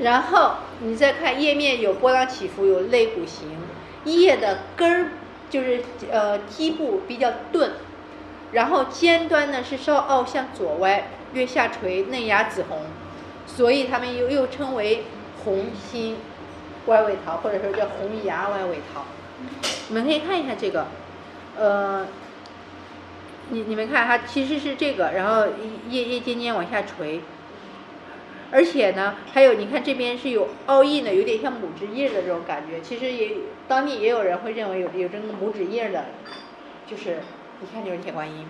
[0.00, 3.56] 然后你再看叶面有波浪起伏，有肋骨形，
[4.04, 5.10] 叶的根儿
[5.48, 5.80] 就是
[6.10, 7.72] 呃基部比较钝，
[8.50, 12.80] 然后尖端呢是稍凹向左歪，略下垂，嫩芽紫红，
[13.56, 15.04] 所以它们又又称为
[15.44, 16.16] 红心
[16.86, 19.04] 歪尾桃，或者说叫红芽歪尾桃。
[19.88, 20.86] 你们可以看一下这个，
[21.56, 22.06] 呃，
[23.50, 25.46] 你你们看它其实是这个，然后
[25.88, 27.20] 叶叶尖尖往下垂。
[28.50, 32.80] 而且呢，还有你看这边是有凹印的，有点像拇指印的这种感觉。
[32.80, 33.32] 其实也
[33.66, 36.04] 当地也有人会认为有有这个拇指印的，
[36.86, 37.20] 就是
[37.62, 38.46] 一看就是铁观音。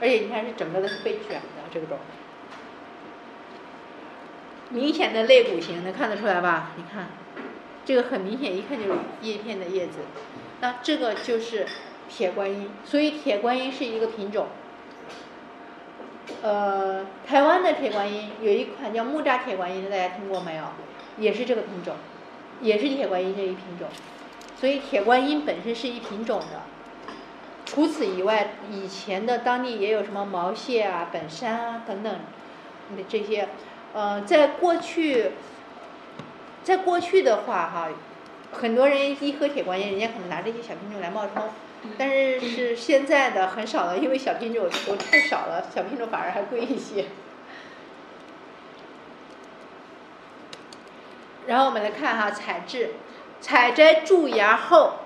[0.00, 1.96] 而且你看是整个的是被卷的这种，
[4.70, 6.72] 明显的肋骨型能看得出来吧？
[6.76, 7.06] 你看，
[7.84, 10.00] 这个很明显，一看就是叶片的叶子。
[10.60, 11.66] 那这个就是
[12.08, 14.48] 铁观音，所以铁观音是一个品种。
[16.42, 20.64] 呃，台湾的铁观音有一款叫木栅铁观音的，大家听过没有？
[21.16, 21.94] 也是这个品种，
[22.60, 23.86] 也是铁观音这一品种。
[24.58, 26.62] 所以铁观音本身是一品种的。
[27.64, 32.18] 除此以外，以前的当地也有什么毛蟹啊、本山啊等等
[32.96, 33.48] 那这些。
[33.96, 35.30] 呃，在过去，
[36.62, 37.88] 在过去的话哈，
[38.52, 41.44] 很多人一喝铁观音，人家可能拿这些小品种来冒充。
[41.96, 47.06] 但是是现在的很少了，因为小品种都太少了，小品种反而还贵一些。
[51.46, 52.96] 然后我们来看哈，采制，
[53.40, 54.96] 采摘蛀芽后，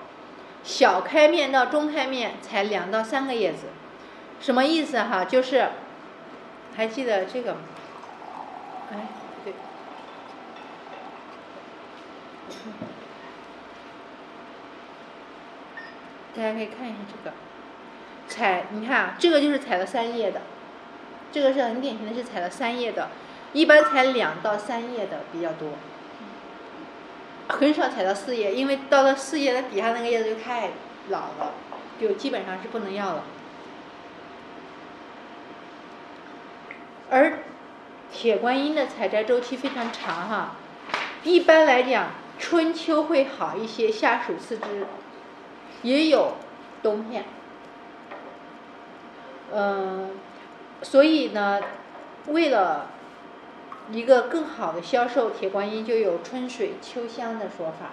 [0.65, 3.67] 小开面到中开面采两到三个叶子，
[4.41, 5.25] 什么意思哈？
[5.27, 5.69] 就是
[6.77, 7.61] 还记得这个吗？
[8.93, 9.07] 哎，
[9.45, 9.53] 对。
[16.37, 17.37] 大家可以看一下这个，
[18.29, 20.43] 采你看啊，这个就是采了三叶的，
[21.33, 23.09] 这个是很典型的是采了三叶的，
[23.53, 25.71] 一般采两到三叶的比较多，
[27.49, 30.71] 很少采到四叶，因为到了四叶，它底下那个叶子就太
[31.09, 31.55] 老了，
[32.01, 33.25] 就基本上是不能要了。
[37.11, 37.41] 而
[38.13, 40.53] 铁观音的采摘周期非常长哈，
[41.25, 42.11] 一般来讲
[42.41, 44.87] 春秋会好一些，夏暑次之。
[45.83, 46.33] 也有
[46.83, 47.25] 冬片，
[49.53, 50.11] 嗯，
[50.83, 51.61] 所以呢，
[52.27, 52.89] 为了
[53.91, 57.93] 一个更好的销售，铁观音就有春水秋香的说法。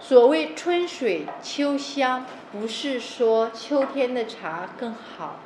[0.00, 5.36] 所谓春水秋香，不是说秋天的茶更好，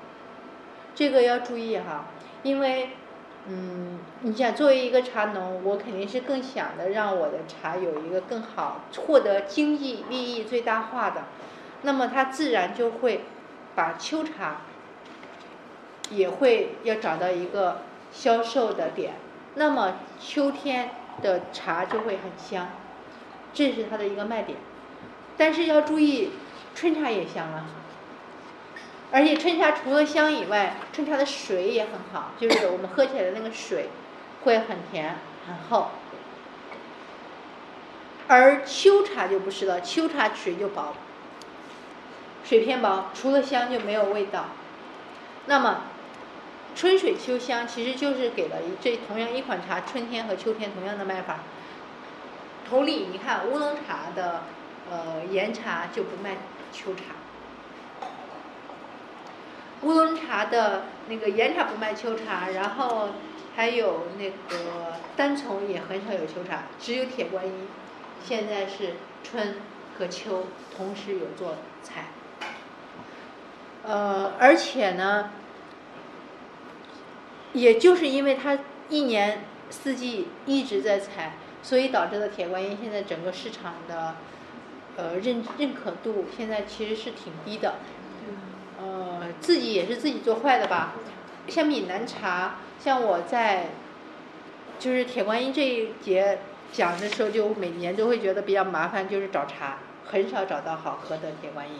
[0.95, 2.07] 这个要注意哈，
[2.43, 2.91] 因为。
[3.51, 11.25] 嗯，你想作为一个茶农，我肯定是更想的让我的茶有一个更好获得经济利益最大化的，
[11.81, 13.23] 那么它自然就会
[13.75, 14.59] 把秋茶
[16.11, 17.79] 也会要找到一个
[18.13, 19.15] 销售的点，
[19.55, 20.91] 那么秋天
[21.23, 22.69] 的茶就会很香，
[23.55, 24.59] 这是它的一个卖点，
[25.39, 26.33] 但是要注意
[26.75, 27.65] 春茶也香啊。
[29.11, 33.89] 而且春茶除了香以外，春茶的水也很好，就是我们喝起来的那个水
[34.45, 35.17] 会很甜
[35.47, 35.91] 很厚。
[38.27, 40.95] 而秋茶就不是了，秋茶水就薄，
[42.45, 44.47] 水偏薄，除了香就没有味道。
[45.47, 45.85] 那么
[46.77, 51.39] 春水秋香其实就是给了这同样一款茶，春天和秋天同样的卖法。
[52.69, 54.43] 同理，你看乌龙茶的
[54.91, 56.37] 呃岩茶就不卖
[56.71, 57.18] 秋茶。
[59.83, 63.11] 乌龙茶的那个岩茶不卖秋茶，然后
[63.55, 67.69] 还有那个单丛也很少有秋茶，只有铁观音，
[68.25, 69.57] 现在是春
[69.97, 72.07] 和秋同时有做采。
[73.85, 75.31] 呃，而且呢，
[77.53, 84.17] 也就是因为它一年四季一直在采，所以导致了铁观音现在整个市场的
[84.97, 87.77] 呃认认可度现在其实是挺低的。
[89.41, 90.93] 自己也是自己做坏的吧？
[91.49, 93.69] 像闽南茶，像我在
[94.79, 96.41] 就是铁观音这一节
[96.73, 101.77] 讲的时候，就每年都会觉得比较麻烦，就是找茶，很少找到好喝的铁观音。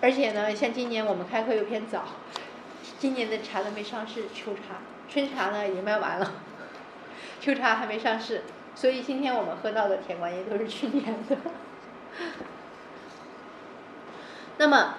[0.00, 2.04] 而且呢，像今年我们开课又偏早，
[2.98, 6.32] 今年的茶都没上市，秋茶、春茶呢已经卖完了，
[7.40, 8.42] 秋茶还没上市，
[8.74, 11.36] 所以今天我们喝到的铁观音都是去年的。
[14.58, 14.94] 那么，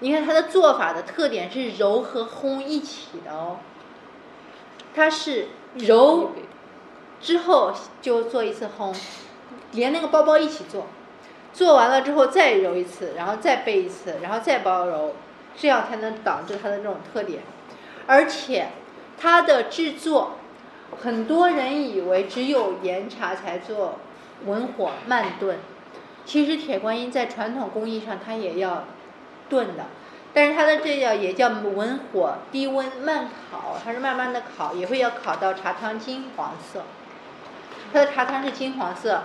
[0.00, 3.58] 你看它的做法的特点是揉和烘一起的哦。
[4.94, 6.32] 它是揉
[7.20, 8.94] 之后就做一次烘，
[9.72, 10.86] 连那个包包一起做，
[11.52, 15.14] 做完了之后再揉一次，然后再背一次，然后再包揉，
[15.56, 17.42] 这样才能导致它的这种特点。
[18.06, 18.68] 而且
[19.18, 20.36] 它的制作，
[21.02, 23.98] 很多人以为只有岩茶才做
[24.44, 25.58] 文火慢炖，
[26.24, 28.84] 其实铁观音在传统工艺上它也要
[29.48, 29.84] 炖的，
[30.32, 36.84] 但是它的这叫也叫文火低温慢烤，它是慢慢的烤，也会要烤到茶汤金黄色。
[37.92, 39.22] 它的茶汤是金黄色，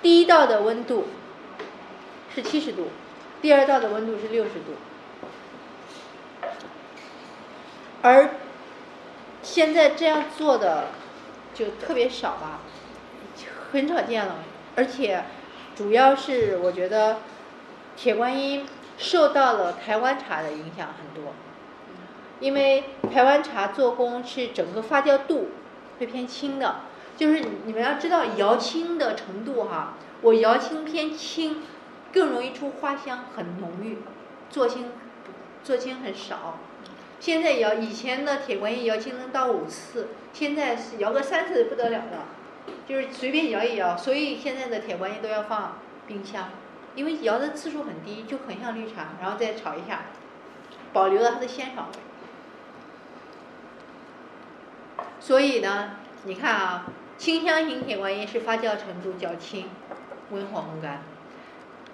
[0.00, 1.08] 第一道的温度
[2.34, 2.88] 是七十度，
[3.42, 4.74] 第二道的温度是六十度。
[8.02, 8.30] 而
[9.42, 10.88] 现在这样做的
[11.54, 12.60] 就特别少吧，
[13.72, 14.36] 很少见了。
[14.74, 15.24] 而且
[15.74, 17.18] 主要是我觉得
[17.96, 18.66] 铁观音
[18.98, 21.32] 受到了台湾茶的影响很多，
[22.40, 25.48] 因为台湾茶做工是整个发酵度
[25.98, 26.76] 会偏轻的，
[27.16, 31.62] 就是你们要知道摇青的程度哈，我摇青偏轻，
[32.12, 33.98] 更容易出花香，很浓郁，
[34.50, 34.90] 做青
[35.62, 36.58] 做青很少。
[37.18, 42.24] 现在摇以前的铁观音摇青能到五次，现在是摇个三次不得了了，
[42.86, 43.96] 就是随便摇一摇。
[43.96, 46.50] 所以现在的铁观音都要放冰箱，
[46.96, 50.06] 因为摇的次数很低，就很像绿茶，然后再炒一下，
[50.92, 51.98] 保留了它的鲜爽味。
[55.20, 55.90] 所以呢，
[56.24, 56.86] 你看啊，
[57.16, 59.66] 清香型铁观音是发酵程度较轻，
[60.30, 60.98] 温火烘干；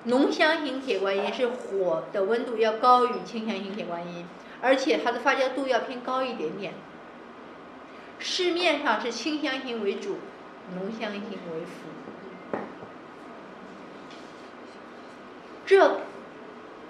[0.04, 4.26] 浓香型铁观音是火的温度要高于清香型铁观音。
[4.64, 6.74] 而且它的发酵度要偏高一点点。
[8.20, 10.18] 市面上是清香型为主，
[10.76, 11.88] 浓香型为辅。
[15.64, 16.00] 这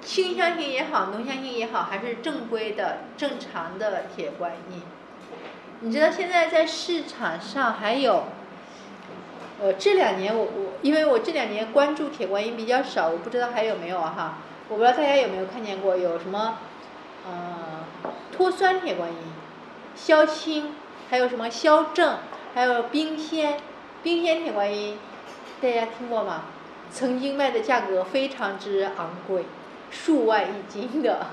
[0.01, 4.83] 清香型也好，浓香型也好，还是正规的、正常的铁观音。
[5.81, 8.25] 你知道现在在市场上还有，
[9.61, 14.39] 呃，这两年我我因为我这两年关注铁观音比较少，我不知道还有没有哈。
[14.69, 16.59] 我不知道大家有没有看见过有什么。
[17.27, 17.85] 嗯，
[18.37, 19.19] 脱酸铁观音、
[19.95, 20.75] 消青，
[21.11, 22.17] 还有什么消正，
[22.55, 23.59] 还有冰鲜，
[24.03, 24.99] 冰鲜铁观音，
[25.61, 26.45] 大家听过吗？
[26.93, 29.47] 曾经卖的价格非常之昂贵，
[29.91, 31.29] 数万一斤的。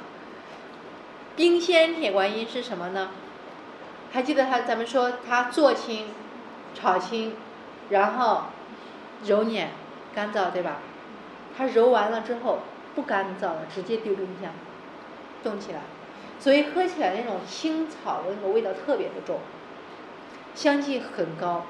[1.36, 3.12] 冰鲜铁观音是什么呢？
[4.12, 4.62] 还记得他？
[4.62, 6.07] 咱们说他做青、
[6.74, 7.36] 炒青，
[7.89, 8.45] 然后
[9.26, 9.72] 揉捻、
[10.16, 10.78] 干燥，对吧？
[11.57, 12.60] 他揉完了之后
[12.95, 14.51] 不干燥了，直接丢冰箱。
[15.43, 15.82] 冻起来，
[16.39, 19.39] 所以喝起来那种青草的那个味道特别的重，
[20.55, 21.66] 香气很高，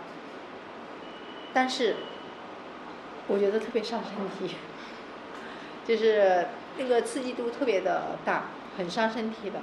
[1.53, 1.97] 但是
[3.29, 4.11] 我觉得特别伤身
[4.49, 4.55] 体，
[5.87, 8.45] 就是那个刺激度特别的大，
[8.77, 9.61] 很伤身体的。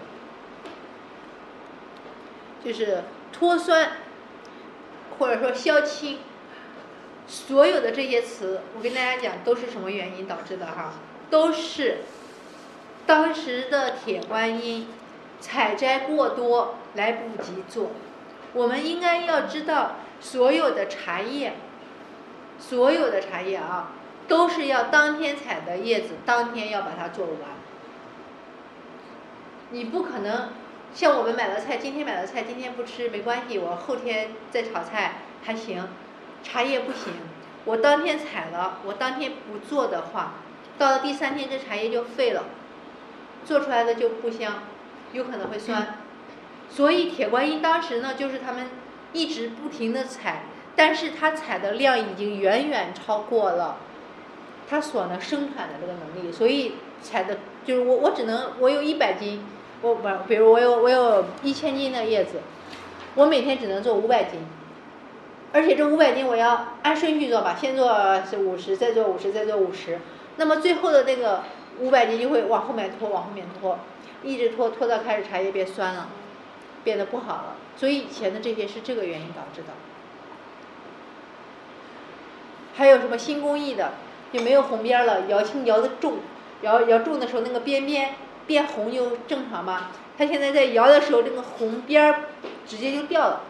[2.65, 3.93] 就是脱酸，
[5.19, 6.19] 或者说消清，
[7.29, 10.95] 所有的这些词，我跟大家讲都是什么原因导致的哈，
[11.29, 11.99] 都是。
[13.07, 14.89] 当时的铁观音
[15.41, 17.91] 采摘过多，来不及做。
[18.53, 21.53] 我们应该要知道，所有的茶叶，
[22.59, 23.93] 所有的茶叶啊，
[24.29, 27.37] 都是要当天采的叶子，当天要把它做完。
[29.71, 30.51] 你不可能
[30.95, 35.89] 像我们买了菜，今天买了菜，今天不吃没关系，我后天再炒菜还行。
[36.43, 37.13] 茶叶不行，
[37.65, 40.35] 我当天采了，我当天不做的话，
[40.79, 42.45] 到了第三天这茶叶就废了。
[43.45, 44.63] 做出来的就不香，
[45.13, 45.99] 有可能会酸，
[46.69, 48.69] 所以铁观音当时呢，就是他们
[49.13, 50.47] 一直不停的采，
[50.77, 53.79] 但是他采的量已经远远超过了
[54.69, 59.45] 他所能生产的这个能力，所以采的就是我我只能我有一百斤，
[59.83, 62.41] 我不比如我有我有一千斤的叶子，
[63.15, 64.41] 我每天只能做五百斤，
[65.53, 69.99] 而且这五百斤我要按顺序做吧，先做是五十，再做五十，再做五十，
[70.37, 71.43] 那么最后的那个。
[71.79, 73.79] 五百斤就会往后面拖，往后面拖，
[74.23, 76.09] 一直拖拖到开始茶叶变酸了，
[76.83, 77.57] 变得不好了。
[77.77, 79.67] 所以以前的这些是这个原因导致的。
[82.77, 83.95] 还有什么新工艺的，
[84.33, 86.19] 就没有红边了，摇青摇的重，
[86.63, 88.15] 摇摇重的时候那个边边
[88.47, 89.89] 变红就正常嘛。
[90.19, 92.15] 它现在在摇的时候，这个红边
[92.67, 93.43] 直接就掉了，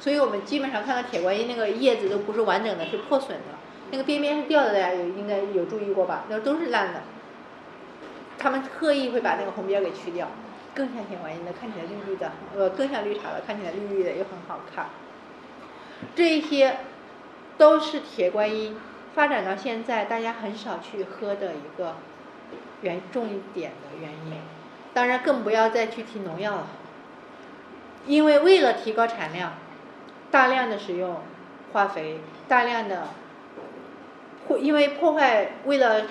[0.00, 3.44] 所以我们基本上看到铁观音那个叶子都不是完整的，是破损的，
[3.90, 6.24] 那个边边是掉的，大家有应该有注意过吧？
[6.28, 7.00] 那都是烂的。
[8.38, 10.28] 他们特意会把那个红边给去掉，
[10.74, 14.86] 更像铁观音的，看起来绿绿的，呃，更像绿茶的，看起来绿绿的又很好看。
[16.16, 16.78] 这一些
[17.58, 18.76] 都是铁观音
[19.14, 21.96] 发展到现在大家很少去喝的一个
[22.80, 24.40] 原重点的原因。
[24.94, 26.66] 当然，更不要再去提农药了，
[28.06, 29.54] 因为为了提高产量，
[30.30, 31.22] 大量的使用
[31.72, 33.08] 化肥，大量的
[34.46, 36.02] 会因为破坏，为了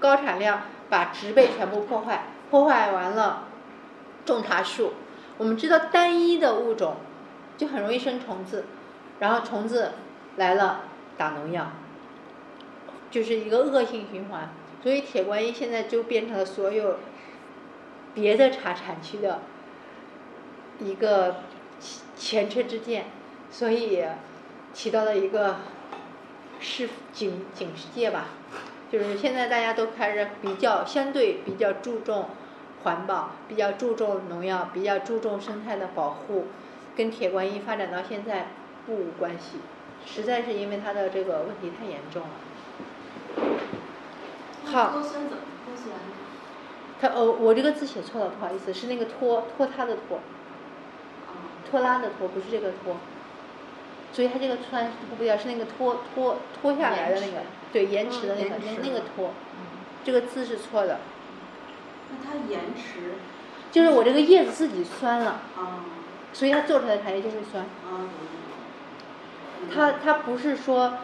[0.00, 3.44] 高产量，把植被全部破坏，破坏完了，
[4.24, 4.94] 种茶树。
[5.36, 6.96] 我们知道单一的物种
[7.58, 8.64] 就很容易生虫子，
[9.18, 9.92] 然后虫子
[10.36, 10.82] 来了
[11.16, 11.72] 打农药，
[13.10, 14.50] 就是一个恶性循环。
[14.82, 16.98] 所以铁观音现在就变成了所有
[18.14, 19.42] 别的茶产区的
[20.80, 21.36] 一个
[22.16, 23.04] 前车之鉴，
[23.50, 24.04] 所以
[24.72, 25.56] 起到了一个
[26.58, 28.26] 示警警示戒吧。
[28.90, 32.28] 就是现在大家都开始比较相对比较注重
[32.82, 36.46] 环保，比较注重农药，比较注重生态的保护，
[36.96, 38.48] 跟铁观音发展到现在
[38.84, 39.58] 不无关系，
[40.06, 42.28] 实在是因为他的这个问题太严重了。
[44.64, 44.92] 好？
[47.00, 50.18] 他哦，我这个字写错了，不好意思，是那个拖拖沓的拖，
[51.26, 52.96] 啊，拖拉的拖，不是这个拖。
[54.12, 57.38] 所以它这个穿是脱不掉，是那个脱脱脱下来的那个，
[57.72, 59.30] 对，延迟的那个那延迟那个脱，
[60.04, 61.00] 这个字是错的，
[62.10, 63.14] 那它延迟
[63.72, 65.84] 就是我这个叶子自己酸了，啊
[66.32, 67.64] 所以它做出来的茶叶就会酸。
[69.62, 70.94] 啊，它它不是说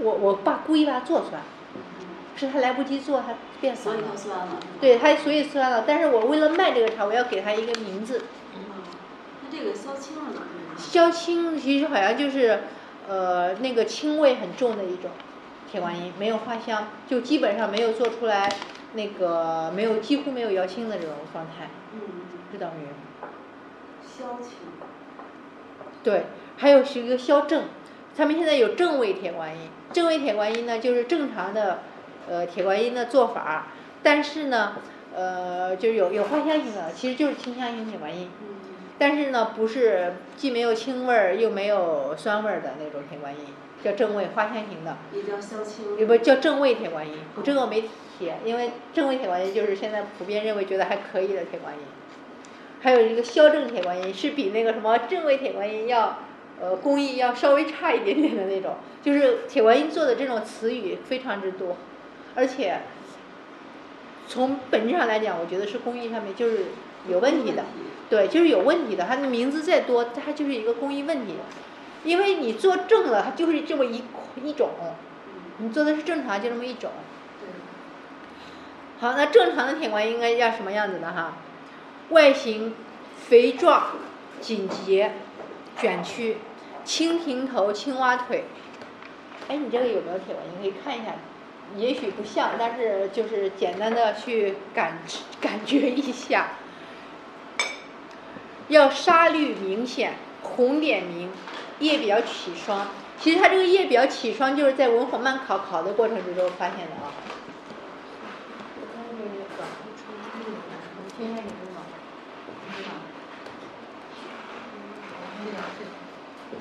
[0.00, 1.40] 我我爸故意把它做出来
[2.36, 4.18] 是他来不及做，它变酸了所以。
[4.18, 4.56] 酸了。
[4.80, 8.18] 对，他所以酸了，但是我为了卖这个茶，我要给它一个名字。
[8.18, 8.82] 啊，
[9.42, 10.42] 那这个消清了呢？
[10.76, 12.62] 消清其实好像就是，
[13.08, 15.12] 呃，那个青味很重的一种
[15.70, 18.52] 铁观音，没有花香，就基本上没有做出来
[18.94, 22.00] 那个没有几乎没有摇青的这种状态，嗯，
[22.52, 22.88] 就等于
[24.02, 24.50] 消清。
[26.02, 26.26] 对，
[26.56, 27.64] 还有是一个消正，
[28.16, 31.80] 他们现在有正位铁观音，正位铁观音呢就是正常的，
[32.28, 33.68] 呃，铁观音的做法，
[34.02, 34.76] 但是呢，
[35.14, 38.30] 呃，就是有有花香型的，其实就是清香型铁观音。
[38.40, 38.48] 嗯
[38.96, 43.40] 但是呢，不是既没有清味儿又没有酸味儿的那种铁观音，
[43.82, 45.98] 叫正位花香型的，也叫消清。
[45.98, 47.14] 也不叫正位铁观音。
[47.34, 47.82] 我这个我没
[48.16, 51.80] 铁，因为正位铁观音就是现在普遍认为觉得还可以的铁观音。
[52.82, 56.18] 还有一个消正铁观音，是比那个什么正位铁观音要，
[56.64, 58.76] 呃，工艺要稍微差一点点的那种。
[59.02, 61.76] 就是铁观音做的这种词语非常之多，
[62.34, 62.80] 而且
[64.26, 66.66] 从本质上来讲，我觉得是工艺上面就是
[67.06, 67.64] 有问题的。
[68.08, 69.04] 对，就是有问题的。
[69.04, 71.34] 它的名字再多，它就是一个工艺问题。
[72.02, 74.02] 因为你做正了，它就是这么一
[74.42, 74.70] 一种，
[75.58, 76.90] 你做的是正常，就这么一种。
[79.00, 81.36] 好，那正常的铁观音应该要什么样子的哈？
[82.10, 82.74] 外形
[83.16, 83.86] 肥壮、
[84.40, 85.12] 紧结、
[85.78, 86.36] 卷曲，
[86.84, 88.44] 蜻蜓头、青蛙腿。
[89.48, 90.60] 哎，你这个有没有铁观音？
[90.60, 91.14] 可以看一下。
[91.76, 94.98] 也许不像，但是就是简单的去感
[95.40, 96.50] 感觉一下。
[98.68, 101.30] 要沙绿明显，红点明，
[101.80, 102.86] 叶比较起霜。
[103.18, 107.12] 其实它这个叶比较起霜，就是在文火慢烤烤的过程之中发现的啊。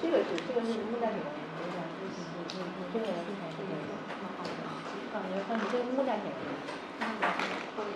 [0.04, 0.20] 这个。
[0.20, 2.12] 是这个是木栈铁观音，你
[2.51, 3.88] 你你这个之前是这个。
[5.16, 6.28] 啊，你放你这个木栈铁
[7.76, 7.95] 观音。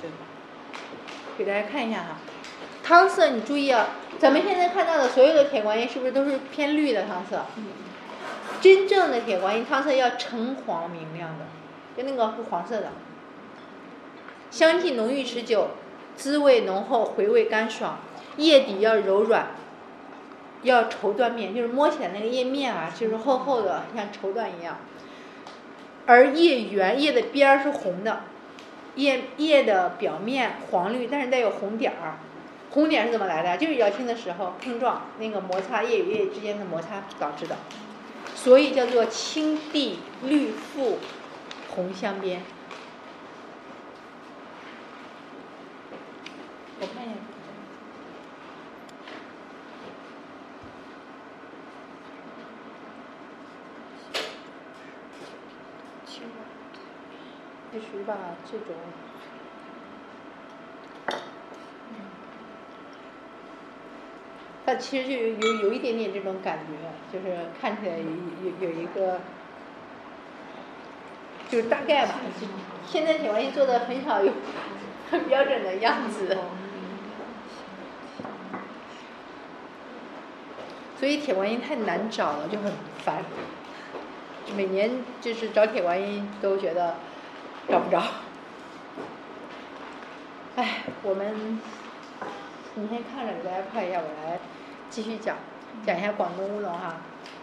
[0.00, 0.10] 对。
[1.36, 2.18] 给大家看一下哈。
[2.82, 7.46] 汤色你注意啊，咱们现在看到的所有的铁观音是不是都是偏绿的汤色？
[8.60, 11.46] 真正的铁观音汤色要橙黄明亮的，
[11.96, 12.92] 就那个是黄色的。
[14.50, 15.68] 香气浓郁持久，
[16.16, 18.00] 滋味浓厚，回味干爽，
[18.36, 19.46] 叶底要柔软，
[20.62, 24.78] 要绸缎面，就是摸起来那个叶面啊，就是厚厚的，像绸缎一样。
[26.06, 28.22] 而叶缘，叶的边儿是红的，
[28.96, 32.18] 叶叶的表面黄绿，但是带有红点儿。
[32.70, 33.56] 红点是怎么来的？
[33.58, 37.56] 就是摇青的时候碰撞，那个摩擦叶与叶之间的摩擦导致的，
[38.34, 40.98] 所以叫做青地绿腹
[41.74, 42.42] 红镶边。
[46.80, 47.29] 我看一下。
[57.72, 58.14] 必须把
[58.50, 58.74] 这种。
[64.66, 66.72] 它其实就有有有一点点这种感觉，
[67.12, 69.20] 就是看起来有有有一个，
[71.48, 72.20] 就是大概吧。
[72.86, 74.32] 现在铁观音做的很少有
[75.10, 76.38] 很标准的样子，
[80.98, 83.24] 所以铁观音太难找了，就很烦。
[84.54, 86.96] 每年就是找铁观音都觉得
[87.70, 88.02] 找不着。
[90.56, 91.60] 哎，我们
[92.74, 94.38] 你先看着，大家看一下，我来
[94.90, 95.36] 继续讲，
[95.86, 96.96] 讲一下广东乌龙哈。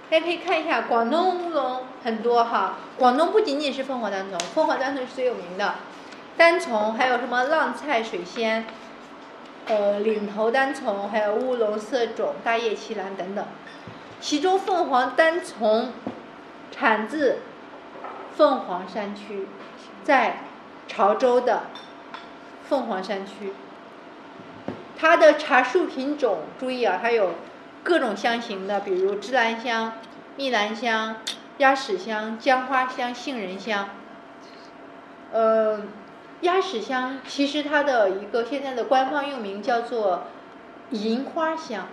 [0.09, 2.75] 大家可以看一下，广东乌龙很多哈。
[2.97, 5.75] 广东不仅仅是凤凰单丛，凤凰单丛是最有名的，
[6.36, 8.65] 单丛还有什么浪菜水仙，
[9.67, 13.45] 呃，岭头单丛，还有乌龙色种、大叶奇兰等等。
[14.19, 15.93] 其中凤凰单丛
[16.71, 17.39] 产自
[18.36, 19.47] 凤凰山区，
[20.08, 20.38] 在
[20.88, 21.64] 潮州的
[22.70, 23.51] 凤凰山区。
[24.97, 27.32] 它的茶树品种，注意啊，它有
[27.84, 29.95] 各种香型的，比如芝兰香、
[30.38, 31.18] 蜜兰香、
[31.58, 33.89] 鸭屎香、姜花香、杏仁香。
[35.34, 35.82] 呃，
[36.39, 40.28] 鸭屎香其实它的一个现在的官方用名叫做
[40.91, 41.86] 银花香。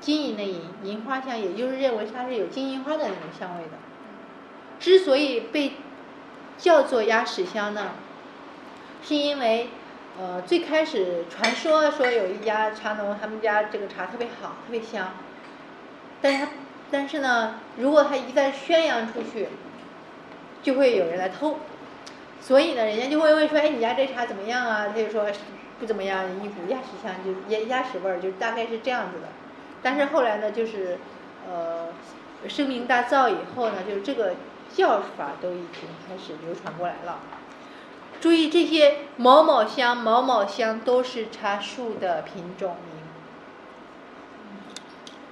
[0.00, 3.70] 金银的银，银花香，也就是认为它是有金银花的那种香味的。
[4.78, 5.72] 之所以被
[6.58, 7.92] 叫做鸭屎香呢，
[9.02, 9.68] 是因为
[10.18, 15.14] 呃最开始传说说有一家茶农，他们家这个茶特别好，特别香。
[16.20, 16.48] 但是
[16.90, 19.48] 但是呢，如果他一旦宣扬出去，
[20.62, 21.58] 就会有人来偷。
[22.40, 25.26] 所以呢，人家就会问说：“哎，你家这茶怎么样啊？”他就说
[25.80, 29.28] 不怎么样，一股鸭屎香，就鸭鸭屎味儿，就大概是这样子的。
[29.82, 30.98] 但是后来呢，就是
[31.48, 31.88] 呃
[32.48, 34.34] 声名大噪以后呢，就是这个
[34.74, 37.20] 叫法都已经开始流传过来了。
[38.20, 43.02] 注意这些某某香、某某香都是茶树的品种名，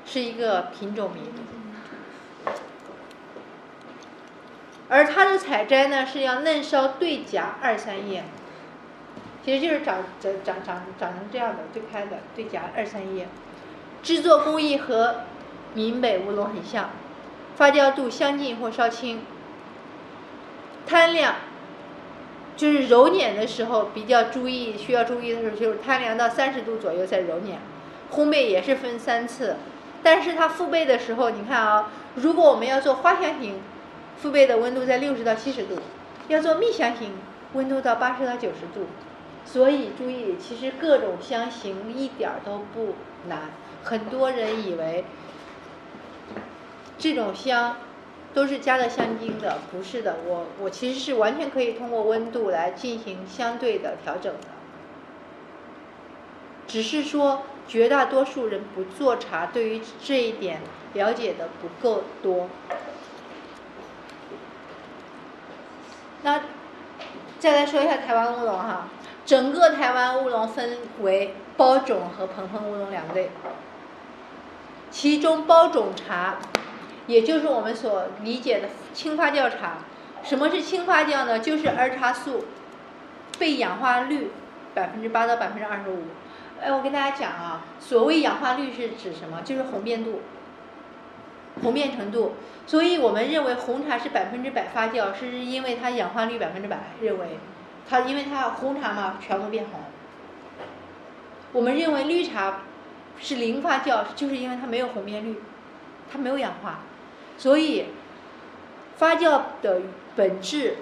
[0.04, 1.22] 是一个品种名。
[4.90, 8.24] 而它的采摘呢是要嫩梢对夹二三叶，
[9.44, 13.26] 其实就是长长长长长成这样的对开的对夹二三叶。
[14.02, 15.22] 制作工艺和
[15.72, 16.90] 闽北乌龙很像，
[17.56, 19.22] 发酵度相近或稍轻。
[20.86, 21.34] 摊量，
[22.56, 27.58] 就是揉捻的时候比较注意，需要注意的时候就是摊凉到三十度左右再揉捻。
[28.12, 29.56] 烘焙也是分三次，
[30.02, 33.60] 但是它复焙的时候，你看啊，如果我们要做花香型，
[34.18, 35.76] 复焙的温度在六十到七十度；
[36.28, 37.12] 要做蜜香型，
[37.54, 38.86] 温度到八十到九十度。
[39.46, 42.94] 所以注意，其实各种香型一点都不
[43.28, 43.50] 难。
[43.82, 45.04] 很多人以为
[46.98, 47.76] 这种香
[48.32, 50.16] 都是加了香精的，不是的。
[50.26, 54.48] 我我其实是完全可以通过温度来进行相对的调整的，
[56.66, 60.60] 只是说绝大多数人不做茶，对于这一点
[60.94, 62.48] 了解的不够多。
[66.22, 66.40] 那
[67.38, 68.88] 再来说一下台湾乌龙哈，
[69.26, 73.30] 整个台湾乌龙分为包种和蓬蓬乌龙两类。
[74.90, 76.36] 其中包种茶，
[77.06, 79.78] 也就是我们所理解的轻发酵茶。
[80.22, 81.38] 什么是轻发酵呢？
[81.38, 82.46] 就是儿茶素
[83.38, 84.30] 被氧化率
[84.74, 86.04] 百分之八到百分之二十五。
[86.62, 89.42] 哎，我跟大家讲啊，所谓氧化率是指什么？
[89.44, 90.22] 就是红变度、
[91.62, 92.34] 红变程度。
[92.66, 96.78] 所以我们认为红茶是百分之百发酵，是因为它氧化率百分之百。
[97.00, 97.38] 认为
[97.88, 99.80] 它因为它红茶嘛，全部变红。
[101.52, 102.60] 我们认为绿茶。
[103.16, 105.40] 是零发酵，就是因为它没有红变率，
[106.12, 106.80] 它没有氧化，
[107.36, 107.86] 所以
[108.96, 109.80] 发酵的
[110.16, 110.76] 本质，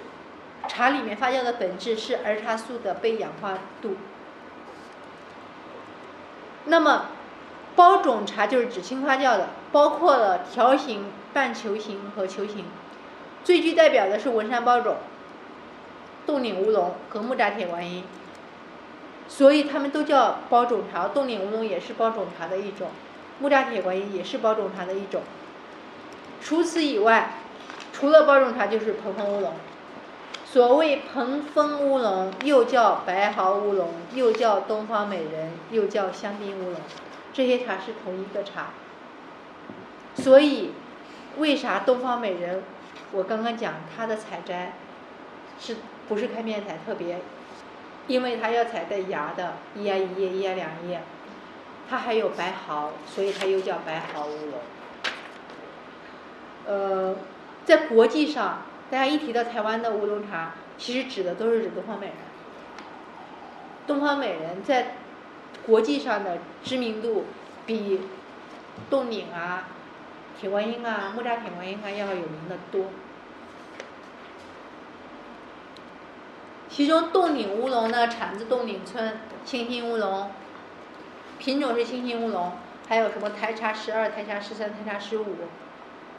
[0.67, 3.97] 茶里面发酵的本质是儿茶素的被氧化度。
[6.65, 7.07] 那么
[7.75, 12.65] 包种茶就是指轻发酵的，包括了条形、半球形和球形，
[13.43, 14.97] 最具代表的是文山包种、
[16.25, 18.03] 冻顶乌龙和木扎铁观音。
[19.27, 22.91] 所以他们都叫包种茶，冻顶乌龙也是包种茶的一种，
[23.39, 25.21] 木扎铁观音也是包种茶的一种。
[26.43, 27.35] 除此以外，
[27.93, 29.53] 除了包种茶就是蓬蓬乌龙。
[30.45, 36.75] 所谓蓬风乌龙，又叫白毫乌龙，又叫东方美人，又叫香槟乌龙，
[37.33, 38.67] 这些茶是同一个茶。
[40.15, 40.73] 所以，
[41.37, 42.61] 为啥东方美人？
[43.13, 44.73] 我刚刚讲它的采摘，
[45.59, 45.77] 是
[46.07, 47.19] 不是开面采特别？
[48.05, 51.01] 因为它要采带芽的，一芽一叶，一芽两叶，
[51.89, 54.59] 它还有白毫，所以它又叫白毫乌龙。
[56.65, 57.15] 呃，
[57.65, 62.15] 在国际上，大家一提到台湾的乌龙茶，其实指的都是指东方美人。
[63.85, 64.95] 东方美人在
[65.65, 67.25] 国际上的知名度
[67.65, 68.01] 比
[68.89, 69.67] 冻顶啊、
[70.39, 72.85] 铁观音啊、木扎铁观音啊要有名的多。
[76.69, 80.31] 其中冻顶乌龙呢，产自冻顶村，清新乌龙，
[81.37, 82.53] 品种是清新乌龙，
[82.87, 85.35] 还有什么台茶十二、台茶十三、台茶十五，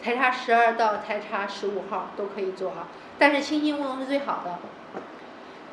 [0.04, 2.88] 台茶十二到台茶十五号都可以做啊，
[3.18, 4.58] 但是清新乌龙是最好的，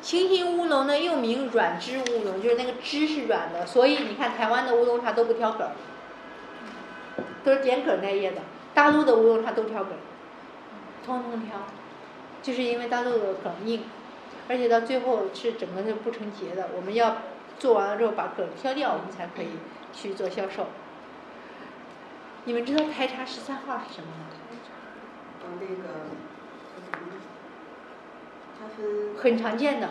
[0.00, 5.68] 清新乌龙呢又名软枝乌龙，就是那个枝是软的，所以你看台湾的乌龙茶都不挑梗，
[7.44, 8.38] 都是点梗那叶的。
[8.72, 9.92] 大陆的乌龙茶都挑梗，
[11.04, 11.58] 通通挑，
[12.42, 13.84] 就是因为大陆的梗硬，
[14.48, 16.70] 而且到最后是整个是不成结的。
[16.74, 17.18] 我们要
[17.58, 19.58] 做完了之后把梗挑掉，我们才可以
[19.92, 20.68] 去做销售。
[22.44, 24.26] 你们知道台茶十三号是什么吗？
[29.20, 29.90] 很常见的，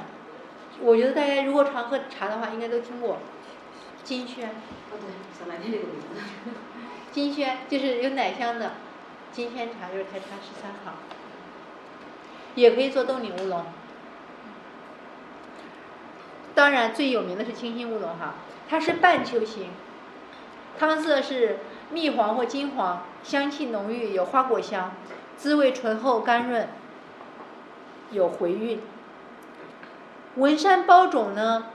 [0.79, 3.19] 我觉得大家如果常喝茶的话，应该都听过。
[4.03, 4.99] 金萱，哦对，
[5.37, 6.05] 想半天这个名字。
[7.11, 8.71] 金萱就是有奶香的，
[9.31, 10.93] 金萱茶就是台茶十三号，
[12.55, 13.65] 也可以做冻顶乌龙。
[16.55, 18.35] 当然最有名的是清新乌龙哈，
[18.69, 19.69] 它是半球形，
[20.79, 21.59] 汤色是
[21.91, 24.91] 蜜黄或金黄，香气浓郁，有花果香，
[25.37, 26.67] 滋味醇厚甘润，
[28.11, 28.79] 有回韵。
[30.37, 31.65] 文山包种呢，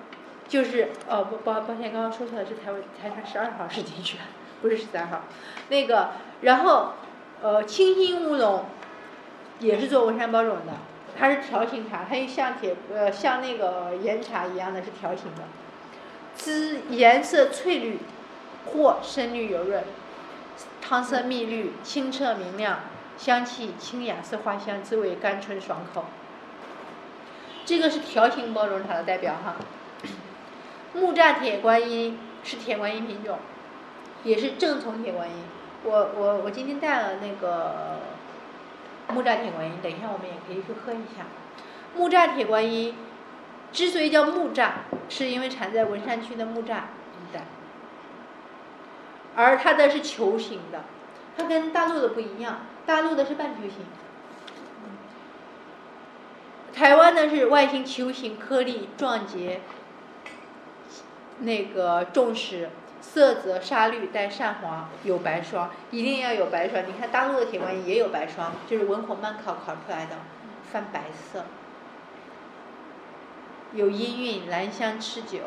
[0.48, 4.18] 就是哦不抱抱歉，刚刚说错了，是台湾台茶十二号是金萱，
[4.62, 5.24] 不是十三号。
[5.68, 6.10] 那个，
[6.40, 6.92] 然后
[7.42, 8.64] 呃清新乌龙
[9.60, 10.72] 也是做文山包种的，
[11.18, 15.42] 它是条形茶，它又像铁呃像那个岩茶一样的是条形的，
[16.34, 17.98] 滋颜色翠绿
[18.72, 19.84] 或深绿油润，
[20.80, 22.80] 汤色蜜绿，清澈明亮，
[23.18, 26.04] 香气清雅似花香，滋味甘醇爽口。
[27.64, 29.57] 这个是条形包装茶的代表哈。
[30.94, 33.38] 木栅铁观音是铁观音品种，
[34.22, 35.34] 也是正宗铁观音。
[35.82, 38.00] 我我我今天带了那个
[39.12, 41.26] 木栅铁观音，等一下我们也可以去喝一下。
[41.96, 42.94] 木栅铁观音
[43.72, 44.70] 之所以叫木栅，
[45.09, 46.82] 是因为产在文山区的木栅，
[49.37, 50.84] 而它的是球形的，
[51.37, 53.84] 它跟大陆的不一样，大陆的是半球形。
[56.72, 59.61] 台湾呢是外形球形，颗粒状结，
[61.41, 62.70] 那个重石，
[63.01, 66.82] 色泽沙绿带淡黄，有白霜，一定要有白霜。
[66.87, 70.16] 你看大陆的铁观音也有白霜，就是文火慢烤烤出来的，
[70.70, 71.45] 泛白色，
[73.72, 75.41] 有阴韵，兰香持久，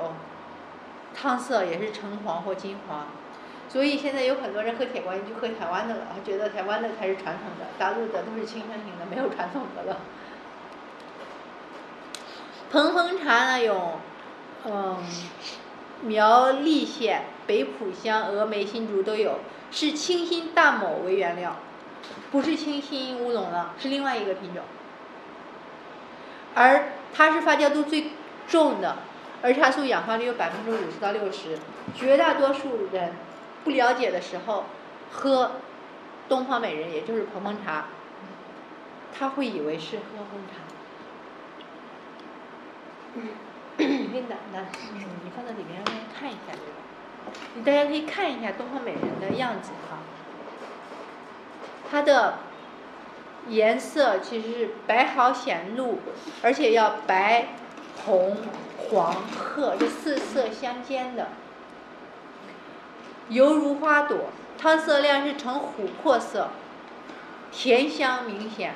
[1.16, 3.08] 汤色也是橙黄或金黄。
[3.70, 9.99] 所以现在有很多人喝铁观音就喝台湾的了，觉得台湾的才是传统的，大陆的都是清香型的，没有传统的了。
[12.72, 13.99] 蓬风茶呢有，
[14.65, 14.97] 嗯，
[16.01, 19.39] 苗栗县、北埔乡、峨眉、新竹都有，
[19.72, 21.55] 是清新大某为原料，
[22.32, 24.63] 不是清新乌龙了，是另外一个品种。
[26.55, 28.11] 而它是发酵度最
[28.47, 28.97] 重的，
[29.43, 31.59] 儿茶素氧化率有百分之五十到六十，
[31.95, 33.13] 绝大多数人
[33.64, 34.66] 不了解的时候，
[35.12, 35.51] 喝
[36.28, 37.86] 东方美人，也就是蓬蓬茶，
[39.18, 40.55] 他会以为是喝红茶。
[43.80, 44.24] 你
[45.36, 46.66] 放在里面让大家看一下这个，
[47.55, 49.99] 你大家可以看一下东方美人的样子哈，
[51.89, 52.39] 它的
[53.47, 55.99] 颜色其实是白毫显露，
[56.43, 57.47] 而且要白、
[58.05, 58.38] 红、
[58.78, 61.30] 黄、褐这四色相间的，
[63.30, 66.49] 犹如花朵，汤色亮是呈琥珀色，
[67.51, 68.73] 甜香明显，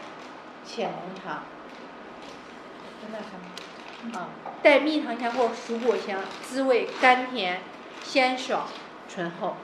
[0.64, 1.44] 浅浓茶。
[3.02, 4.16] 在那上面。
[4.16, 4.28] 啊，
[4.62, 7.62] 带蜜糖香或熟果香，滋味甘甜、
[8.04, 8.68] 鲜爽、
[9.10, 9.56] 醇厚。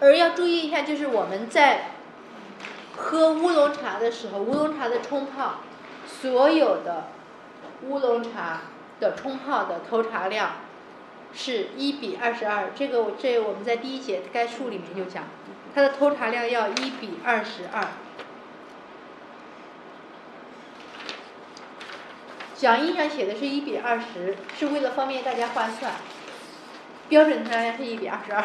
[0.00, 1.90] 而要注意一下，就是我们在
[2.96, 5.56] 喝乌龙茶的时候，乌龙茶的冲泡，
[6.06, 7.08] 所有的
[7.82, 8.60] 乌龙茶
[9.00, 10.52] 的冲泡的投茶量
[11.32, 12.70] 是一比二十二。
[12.74, 15.24] 这个我这我们在第一节概述里面就讲，
[15.74, 17.86] 它的偷茶量要一比二十二。
[22.54, 25.92] 讲义上写的是一比二十，是为了方便大家换算。
[27.08, 28.44] 标准投茶量是一比二十二，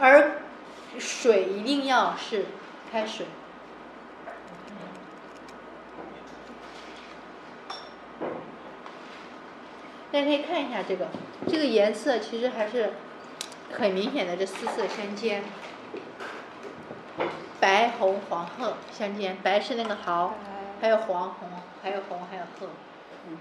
[0.00, 0.42] 而
[0.98, 2.46] 水一定要是
[2.90, 3.26] 开水。
[10.12, 11.08] 大家可以看一下这个，
[11.46, 12.92] 这个颜色其实还是
[13.72, 15.44] 很明显的，这四色相间，
[17.60, 20.34] 白、红、黄、褐相间，白是那个毫。
[20.80, 21.48] 还有黄红，
[21.82, 22.68] 还有红，还有褐。
[23.28, 23.36] 嗯。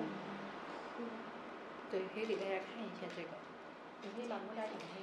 [1.90, 3.30] 对，可以给大家看一下这个。
[4.04, 4.99] 你可以把木栅铁观音给大家看。